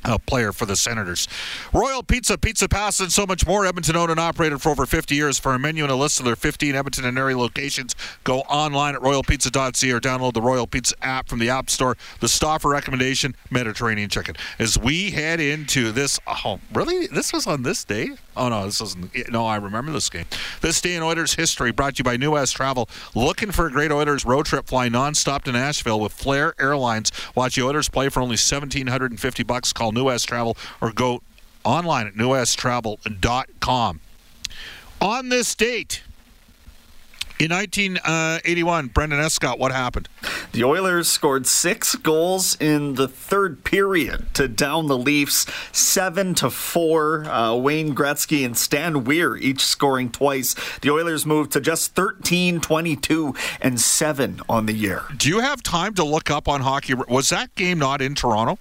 uh, 0.04 0.18
player 0.18 0.52
for 0.52 0.66
the 0.66 0.76
Senators. 0.76 1.28
Royal 1.72 2.02
Pizza, 2.02 2.38
Pizza 2.38 2.68
Pass, 2.68 3.00
and 3.00 3.12
so 3.12 3.26
much 3.26 3.46
more. 3.46 3.66
Edmonton 3.66 3.96
owned 3.96 4.10
and 4.10 4.20
operated 4.20 4.60
for 4.60 4.70
over 4.70 4.86
50 4.86 5.14
years. 5.14 5.38
For 5.38 5.54
a 5.54 5.58
menu 5.58 5.82
and 5.82 5.92
a 5.92 5.96
list 5.96 6.18
of 6.18 6.26
their 6.26 6.36
15 6.36 6.74
Edmonton 6.74 7.04
and 7.04 7.18
area 7.18 7.36
locations, 7.38 7.94
go 8.24 8.40
online 8.40 8.94
at 8.94 9.00
royalpizza.ca 9.00 9.90
or 9.92 10.00
download 10.00 10.34
the 10.34 10.42
Royal 10.42 10.66
Pizza 10.66 10.94
app 11.02 11.28
from 11.28 11.38
the 11.38 11.50
App 11.50 11.70
Store. 11.70 11.96
The 12.20 12.28
Stauffer 12.28 12.68
recommendation, 12.68 13.34
Mediterranean 13.50 14.08
chicken. 14.08 14.36
As 14.58 14.78
we 14.78 15.10
head 15.10 15.40
into 15.40 15.92
this, 15.92 16.18
oh, 16.26 16.60
really? 16.72 17.06
This 17.06 17.32
was 17.32 17.46
on 17.46 17.62
this 17.62 17.84
day? 17.84 18.10
Oh, 18.38 18.48
no, 18.48 18.64
this 18.64 18.80
wasn't. 18.80 19.30
No, 19.30 19.44
I 19.46 19.56
remember 19.56 19.90
this 19.92 20.08
game. 20.08 20.26
This 20.60 20.80
day 20.80 20.94
in 20.94 21.02
Oilers 21.02 21.34
history 21.34 21.72
brought 21.72 21.96
to 21.96 22.00
you 22.00 22.04
by 22.04 22.16
New 22.16 22.30
West 22.30 22.54
Travel. 22.54 22.88
Looking 23.14 23.50
for 23.50 23.66
a 23.66 23.70
great 23.70 23.90
Oilers 23.90 24.24
road 24.24 24.46
trip? 24.46 24.66
Fly 24.68 24.88
nonstop 24.88 25.42
to 25.42 25.52
Nashville 25.52 26.00
with 26.00 26.12
Flair 26.12 26.54
Airlines. 26.58 27.10
Watch 27.34 27.56
the 27.56 27.62
Oilers 27.62 27.88
play 27.88 28.08
for 28.08 28.20
only 28.20 28.34
1750 28.34 29.42
bucks. 29.42 29.72
Call 29.72 29.92
New 29.92 30.04
West 30.04 30.28
Travel 30.28 30.56
or 30.80 30.92
go 30.92 31.22
online 31.64 32.06
at 32.06 32.14
newwesttravel.com. 32.14 34.00
On 35.00 35.28
this 35.28 35.54
date, 35.54 36.02
in 37.38 37.52
1981, 37.52 38.88
Brendan 38.88 39.20
Escott, 39.20 39.58
what 39.58 39.70
happened? 39.72 40.08
The 40.52 40.64
Oilers 40.64 41.08
scored 41.08 41.46
six 41.46 41.94
goals 41.94 42.56
in 42.60 42.94
the 42.94 43.06
third 43.06 43.62
period 43.64 44.34
to 44.34 44.48
down 44.48 44.86
the 44.86 44.98
Leafs 44.98 45.46
seven 45.70 46.34
to 46.36 46.50
four. 46.50 47.24
Uh, 47.24 47.54
Wayne 47.54 47.94
Gretzky 47.94 48.44
and 48.44 48.56
Stan 48.56 49.04
Weir 49.04 49.36
each 49.36 49.64
scoring 49.64 50.10
twice. 50.10 50.54
The 50.80 50.90
Oilers 50.90 51.24
moved 51.24 51.52
to 51.52 51.60
just 51.60 51.94
13, 51.94 52.60
22, 52.60 53.34
and 53.60 53.80
seven 53.80 54.40
on 54.48 54.66
the 54.66 54.74
year. 54.74 55.04
Do 55.16 55.28
you 55.28 55.40
have 55.40 55.62
time 55.62 55.94
to 55.94 56.04
look 56.04 56.30
up 56.30 56.48
on 56.48 56.62
hockey? 56.62 56.94
Was 56.94 57.28
that 57.28 57.54
game 57.54 57.78
not 57.78 58.02
in 58.02 58.14
Toronto? 58.14 58.58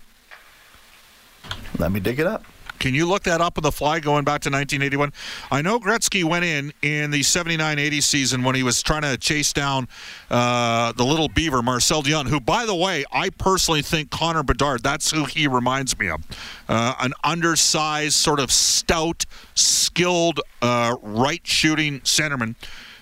Let 1.80 1.92
me 1.92 2.00
dig 2.00 2.20
it 2.20 2.28
up. 2.28 2.46
Can 2.80 2.94
you 2.94 3.06
look 3.08 3.24
that 3.24 3.42
up 3.42 3.58
on 3.58 3.64
the 3.64 3.72
fly 3.72 4.00
going 4.00 4.24
back 4.24 4.42
to 4.42 4.50
1981? 4.50 5.12
I 5.52 5.62
know 5.62 5.80
Gretzky 5.80 6.24
went 6.24 6.46
in 6.46 6.74
in 6.82 7.12
the 7.12 7.24
79 7.24 7.80
80 7.80 8.02
season 8.02 8.44
when 8.44 8.56
he 8.56 8.64
was 8.64 8.82
trying 8.82 9.02
to 9.02 9.18
chase 9.18 9.54
down 9.54 9.88
uh, 10.30 10.92
the 10.94 11.04
little 11.04 11.28
beaver, 11.28 11.62
Marcel 11.62 12.04
Dionne, 12.04 12.28
who, 12.28 12.40
by 12.40 12.66
the 12.66 12.76
way, 12.76 13.06
I 13.12 13.30
personally 13.30 13.82
think 13.82 14.10
Connor 14.10 14.44
Bedard, 14.44 14.84
that's 14.84 15.12
who 15.12 15.26
he 15.26 15.48
reminds 15.48 15.98
me 15.98 16.10
of. 16.10 16.22
Uh, 16.68 16.94
an 17.00 17.14
undersized, 17.24 18.14
sort 18.14 18.40
of 18.40 18.52
stout, 18.52 19.26
skilled, 19.56 20.40
uh, 20.62 20.96
right 21.02 21.46
shooting 21.46 22.00
centerman. 22.02 22.56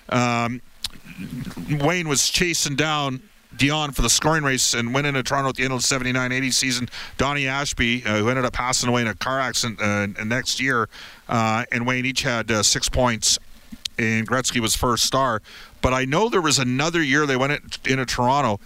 Um, 0.08 0.60
Wayne 1.70 2.08
was 2.08 2.28
chasing 2.28 2.76
down 2.76 3.22
Dionne 3.56 3.94
for 3.94 4.02
the 4.02 4.10
scoring 4.10 4.44
race 4.44 4.74
and 4.74 4.92
went 4.94 5.06
into 5.06 5.22
Toronto 5.22 5.50
at 5.50 5.56
the 5.56 5.64
end 5.64 5.72
of 5.72 5.80
the 5.80 5.86
79 5.86 6.32
80 6.32 6.50
season. 6.50 6.88
Donnie 7.16 7.46
Ashby, 7.46 8.04
uh, 8.04 8.18
who 8.18 8.28
ended 8.28 8.44
up 8.44 8.52
passing 8.52 8.88
away 8.88 9.02
in 9.02 9.08
a 9.08 9.14
car 9.14 9.40
accident 9.40 9.80
uh, 9.80 10.24
next 10.24 10.60
year, 10.60 10.88
uh, 11.28 11.64
and 11.72 11.86
Wayne 11.86 12.06
each 12.06 12.22
had 12.22 12.50
uh, 12.50 12.62
six 12.62 12.88
points, 12.88 13.38
and 13.98 14.28
Gretzky 14.28 14.60
was 14.60 14.74
first 14.74 15.04
star. 15.04 15.42
But 15.82 15.92
I 15.92 16.04
know 16.04 16.28
there 16.28 16.40
was 16.40 16.58
another 16.58 17.02
year 17.02 17.26
they 17.26 17.36
went 17.36 17.78
into 17.86 18.06
Toronto, 18.06 18.60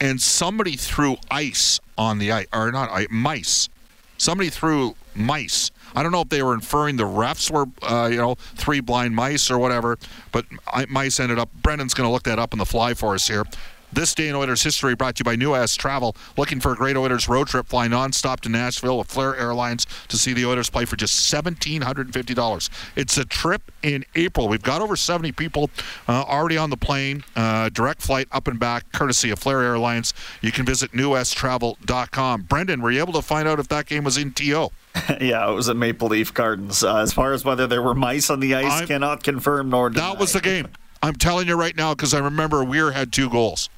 and 0.00 0.20
somebody 0.20 0.76
threw 0.76 1.16
ice 1.30 1.80
on 1.96 2.18
the 2.18 2.32
ice, 2.32 2.46
or 2.52 2.70
not 2.72 2.90
ice, 2.90 3.08
mice. 3.10 3.68
Somebody 4.16 4.50
threw 4.50 4.96
mice. 5.14 5.70
I 5.94 6.02
don't 6.02 6.12
know 6.12 6.20
if 6.20 6.28
they 6.28 6.42
were 6.42 6.54
inferring 6.54 6.96
the 6.96 7.04
refs 7.04 7.50
were, 7.50 7.66
uh, 7.82 8.08
you 8.08 8.18
know, 8.18 8.34
three 8.34 8.80
blind 8.80 9.14
mice 9.14 9.50
or 9.50 9.58
whatever, 9.58 9.98
but 10.32 10.44
mice 10.88 11.18
ended 11.18 11.38
up. 11.38 11.50
Brendan's 11.62 11.94
going 11.94 12.06
to 12.06 12.12
look 12.12 12.24
that 12.24 12.38
up 12.38 12.52
on 12.52 12.58
the 12.58 12.66
fly 12.66 12.94
for 12.94 13.14
us 13.14 13.26
here. 13.26 13.44
This 13.90 14.14
day 14.14 14.28
in 14.28 14.34
Oilers 14.34 14.62
history 14.62 14.94
brought 14.94 15.16
to 15.16 15.20
you 15.20 15.24
by 15.24 15.34
New 15.34 15.52
West 15.52 15.80
Travel. 15.80 16.14
Looking 16.36 16.60
for 16.60 16.72
a 16.72 16.76
great 16.76 16.96
Oilers 16.96 17.26
road 17.26 17.48
trip, 17.48 17.66
fly 17.68 17.88
nonstop 17.88 18.40
to 18.40 18.50
Nashville 18.50 18.98
with 18.98 19.08
Flair 19.08 19.34
Airlines 19.34 19.86
to 20.08 20.18
see 20.18 20.34
the 20.34 20.44
Oilers 20.44 20.68
play 20.68 20.84
for 20.84 20.96
just 20.96 21.32
$1,750. 21.32 22.70
It's 22.96 23.16
a 23.16 23.24
trip 23.24 23.72
in 23.82 24.04
April. 24.14 24.46
We've 24.46 24.62
got 24.62 24.82
over 24.82 24.94
70 24.94 25.32
people 25.32 25.70
uh, 26.06 26.24
already 26.28 26.58
on 26.58 26.68
the 26.68 26.76
plane. 26.76 27.24
Uh, 27.34 27.70
direct 27.70 28.02
flight 28.02 28.28
up 28.30 28.46
and 28.46 28.60
back, 28.60 28.92
courtesy 28.92 29.30
of 29.30 29.38
Flair 29.38 29.62
Airlines. 29.62 30.12
You 30.42 30.52
can 30.52 30.66
visit 30.66 30.92
newwesttravel.com. 30.92 32.42
Brendan, 32.42 32.82
were 32.82 32.90
you 32.90 33.00
able 33.00 33.14
to 33.14 33.22
find 33.22 33.48
out 33.48 33.58
if 33.58 33.68
that 33.68 33.86
game 33.86 34.04
was 34.04 34.18
in 34.18 34.32
TO? 34.32 34.68
yeah, 35.20 35.50
it 35.50 35.54
was 35.54 35.70
at 35.70 35.76
Maple 35.76 36.08
Leaf 36.08 36.34
Gardens. 36.34 36.84
Uh, 36.84 36.98
as 36.98 37.14
far 37.14 37.32
as 37.32 37.42
whether 37.42 37.66
there 37.66 37.82
were 37.82 37.94
mice 37.94 38.28
on 38.28 38.40
the 38.40 38.54
ice, 38.54 38.82
I'm, 38.82 38.86
cannot 38.86 39.22
confirm 39.22 39.70
nor 39.70 39.88
deny. 39.88 40.10
That 40.10 40.20
was 40.20 40.34
the 40.34 40.40
game. 40.40 40.68
I'm 41.02 41.14
telling 41.14 41.48
you 41.48 41.54
right 41.54 41.76
now 41.76 41.94
because 41.94 42.12
I 42.12 42.18
remember 42.18 42.62
Weir 42.62 42.90
had 42.90 43.12
two 43.12 43.30
goals. 43.30 43.70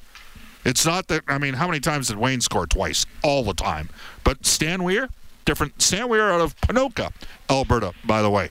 It's 0.63 0.85
not 0.85 1.07
that 1.07 1.23
I 1.27 1.37
mean, 1.37 1.55
how 1.55 1.67
many 1.67 1.79
times 1.79 2.07
did 2.09 2.17
Wayne 2.17 2.41
score 2.41 2.67
twice? 2.67 3.05
All 3.23 3.43
the 3.43 3.53
time. 3.53 3.89
But 4.23 4.45
Stan 4.45 4.83
Weir, 4.83 5.09
different. 5.45 5.81
Stan 5.81 6.07
Weir 6.09 6.29
out 6.31 6.41
of 6.41 6.55
Ponoka, 6.61 7.11
Alberta, 7.49 7.93
by 8.05 8.21
the 8.21 8.29
way. 8.29 8.49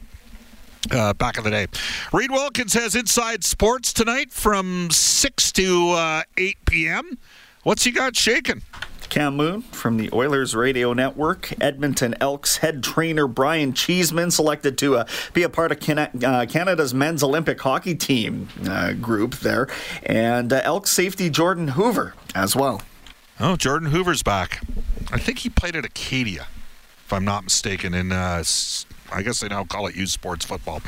Uh, 0.91 1.13
back 1.13 1.37
in 1.37 1.45
the 1.45 1.51
day. 1.51 1.67
Reed 2.11 2.31
Wilkins 2.31 2.73
has 2.73 2.95
Inside 2.95 3.45
Sports 3.45 3.93
tonight 3.93 4.33
from 4.33 4.91
6 4.91 5.53
to 5.53 5.91
uh, 5.91 6.23
8 6.39 6.57
p.m. 6.65 7.19
What's 7.65 7.85
he 7.85 7.91
got 7.91 8.17
shaking? 8.17 8.63
Cam 9.11 9.37
Moon 9.37 9.63
from 9.63 9.97
the 9.97 10.09
Oilers 10.13 10.55
Radio 10.55 10.93
Network. 10.93 11.53
Edmonton 11.61 12.15
Elks 12.21 12.59
head 12.59 12.83
trainer 12.83 13.27
Brian 13.27 13.73
Cheeseman 13.73 14.31
selected 14.31 14.79
to 14.79 14.97
uh, 14.99 15.05
be 15.35 15.43
a 15.43 15.49
part 15.49 15.73
of 15.73 15.79
uh, 16.25 16.47
Canada's 16.47 16.95
men's 16.95 17.23
Olympic 17.23 17.61
hockey 17.61 17.95
team 17.95 18.49
uh, 18.69 18.93
group 18.95 19.37
there. 19.37 19.69
And 20.05 20.53
uh, 20.53 20.61
Elks 20.65 20.91
safety 20.91 21.29
Jordan 21.29 21.69
Hoover 21.69 22.15
as 22.35 22.55
well. 22.57 22.83
Oh, 23.39 23.57
Jordan 23.57 23.91
Hoover's 23.91 24.23
back. 24.23 24.63
I 25.13 25.19
think 25.19 25.39
he 25.39 25.49
played 25.49 25.75
at 25.75 25.85
Acadia, 25.85 26.47
if 27.11 27.15
I'm 27.15 27.25
not 27.25 27.43
mistaken, 27.43 27.93
in 27.93 28.13
uh, 28.13 28.45
I 29.13 29.23
guess 29.23 29.41
they 29.41 29.49
now 29.49 29.65
call 29.65 29.89
it 29.89 29.97
U 29.97 30.07
Sports 30.07 30.45
football. 30.45 30.81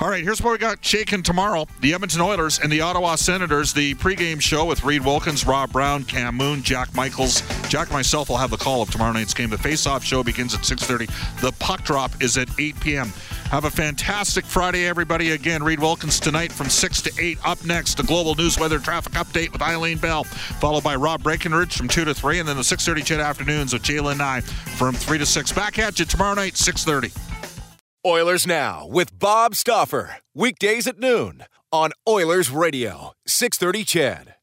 All 0.00 0.10
right, 0.10 0.22
here's 0.22 0.42
what 0.42 0.52
we 0.52 0.58
got 0.58 0.84
shaking 0.84 1.22
tomorrow. 1.22 1.66
The 1.80 1.94
Edmonton 1.94 2.20
Oilers 2.20 2.58
and 2.58 2.70
the 2.70 2.82
Ottawa 2.82 3.14
Senators, 3.14 3.72
the 3.72 3.94
pregame 3.94 4.38
show 4.38 4.66
with 4.66 4.84
Reed 4.84 5.02
Wilkins, 5.02 5.46
Rob 5.46 5.72
Brown, 5.72 6.04
Cam 6.04 6.34
Moon, 6.34 6.62
Jack 6.62 6.94
Michaels. 6.94 7.40
Jack 7.70 7.86
and 7.86 7.94
myself 7.94 8.28
will 8.28 8.36
have 8.36 8.50
the 8.50 8.58
call 8.58 8.82
of 8.82 8.90
tomorrow 8.90 9.12
night's 9.12 9.32
game. 9.32 9.48
The 9.48 9.56
face-off 9.56 10.04
show 10.04 10.22
begins 10.22 10.52
at 10.52 10.60
6.30. 10.60 11.40
The 11.40 11.52
puck 11.52 11.84
drop 11.84 12.22
is 12.22 12.36
at 12.36 12.48
8 12.60 12.78
p.m. 12.80 13.10
Have 13.52 13.66
a 13.66 13.70
fantastic 13.70 14.46
Friday, 14.46 14.86
everybody. 14.86 15.32
Again, 15.32 15.62
Reed 15.62 15.78
Wilkins 15.78 16.18
tonight 16.18 16.50
from 16.50 16.70
6 16.70 17.02
to 17.02 17.12
8. 17.18 17.36
Up 17.44 17.62
next, 17.66 17.98
the 17.98 18.02
Global 18.02 18.34
News 18.34 18.58
Weather 18.58 18.78
Traffic 18.78 19.12
Update 19.12 19.52
with 19.52 19.60
Eileen 19.60 19.98
Bell, 19.98 20.24
followed 20.24 20.82
by 20.82 20.96
Rob 20.96 21.22
Breckenridge 21.22 21.76
from 21.76 21.86
2 21.86 22.06
to 22.06 22.14
3, 22.14 22.38
and 22.38 22.48
then 22.48 22.56
the 22.56 22.62
6.30 22.62 23.04
CHED 23.04 23.20
Afternoons 23.20 23.74
with 23.74 23.82
Jalen 23.82 24.16
Nye 24.16 24.40
from 24.40 24.94
3 24.94 25.18
to 25.18 25.26
6. 25.26 25.52
Back 25.52 25.78
at 25.78 25.98
you 25.98 26.06
tomorrow 26.06 26.32
night, 26.32 26.54
6.30. 26.54 27.14
Oilers 28.06 28.46
Now 28.46 28.86
with 28.86 29.18
Bob 29.18 29.54
Stauffer. 29.54 30.16
Weekdays 30.34 30.86
at 30.86 30.98
noon 30.98 31.44
on 31.70 31.92
Oilers 32.08 32.50
Radio, 32.50 33.12
630 33.26 33.84
CHED. 33.84 34.34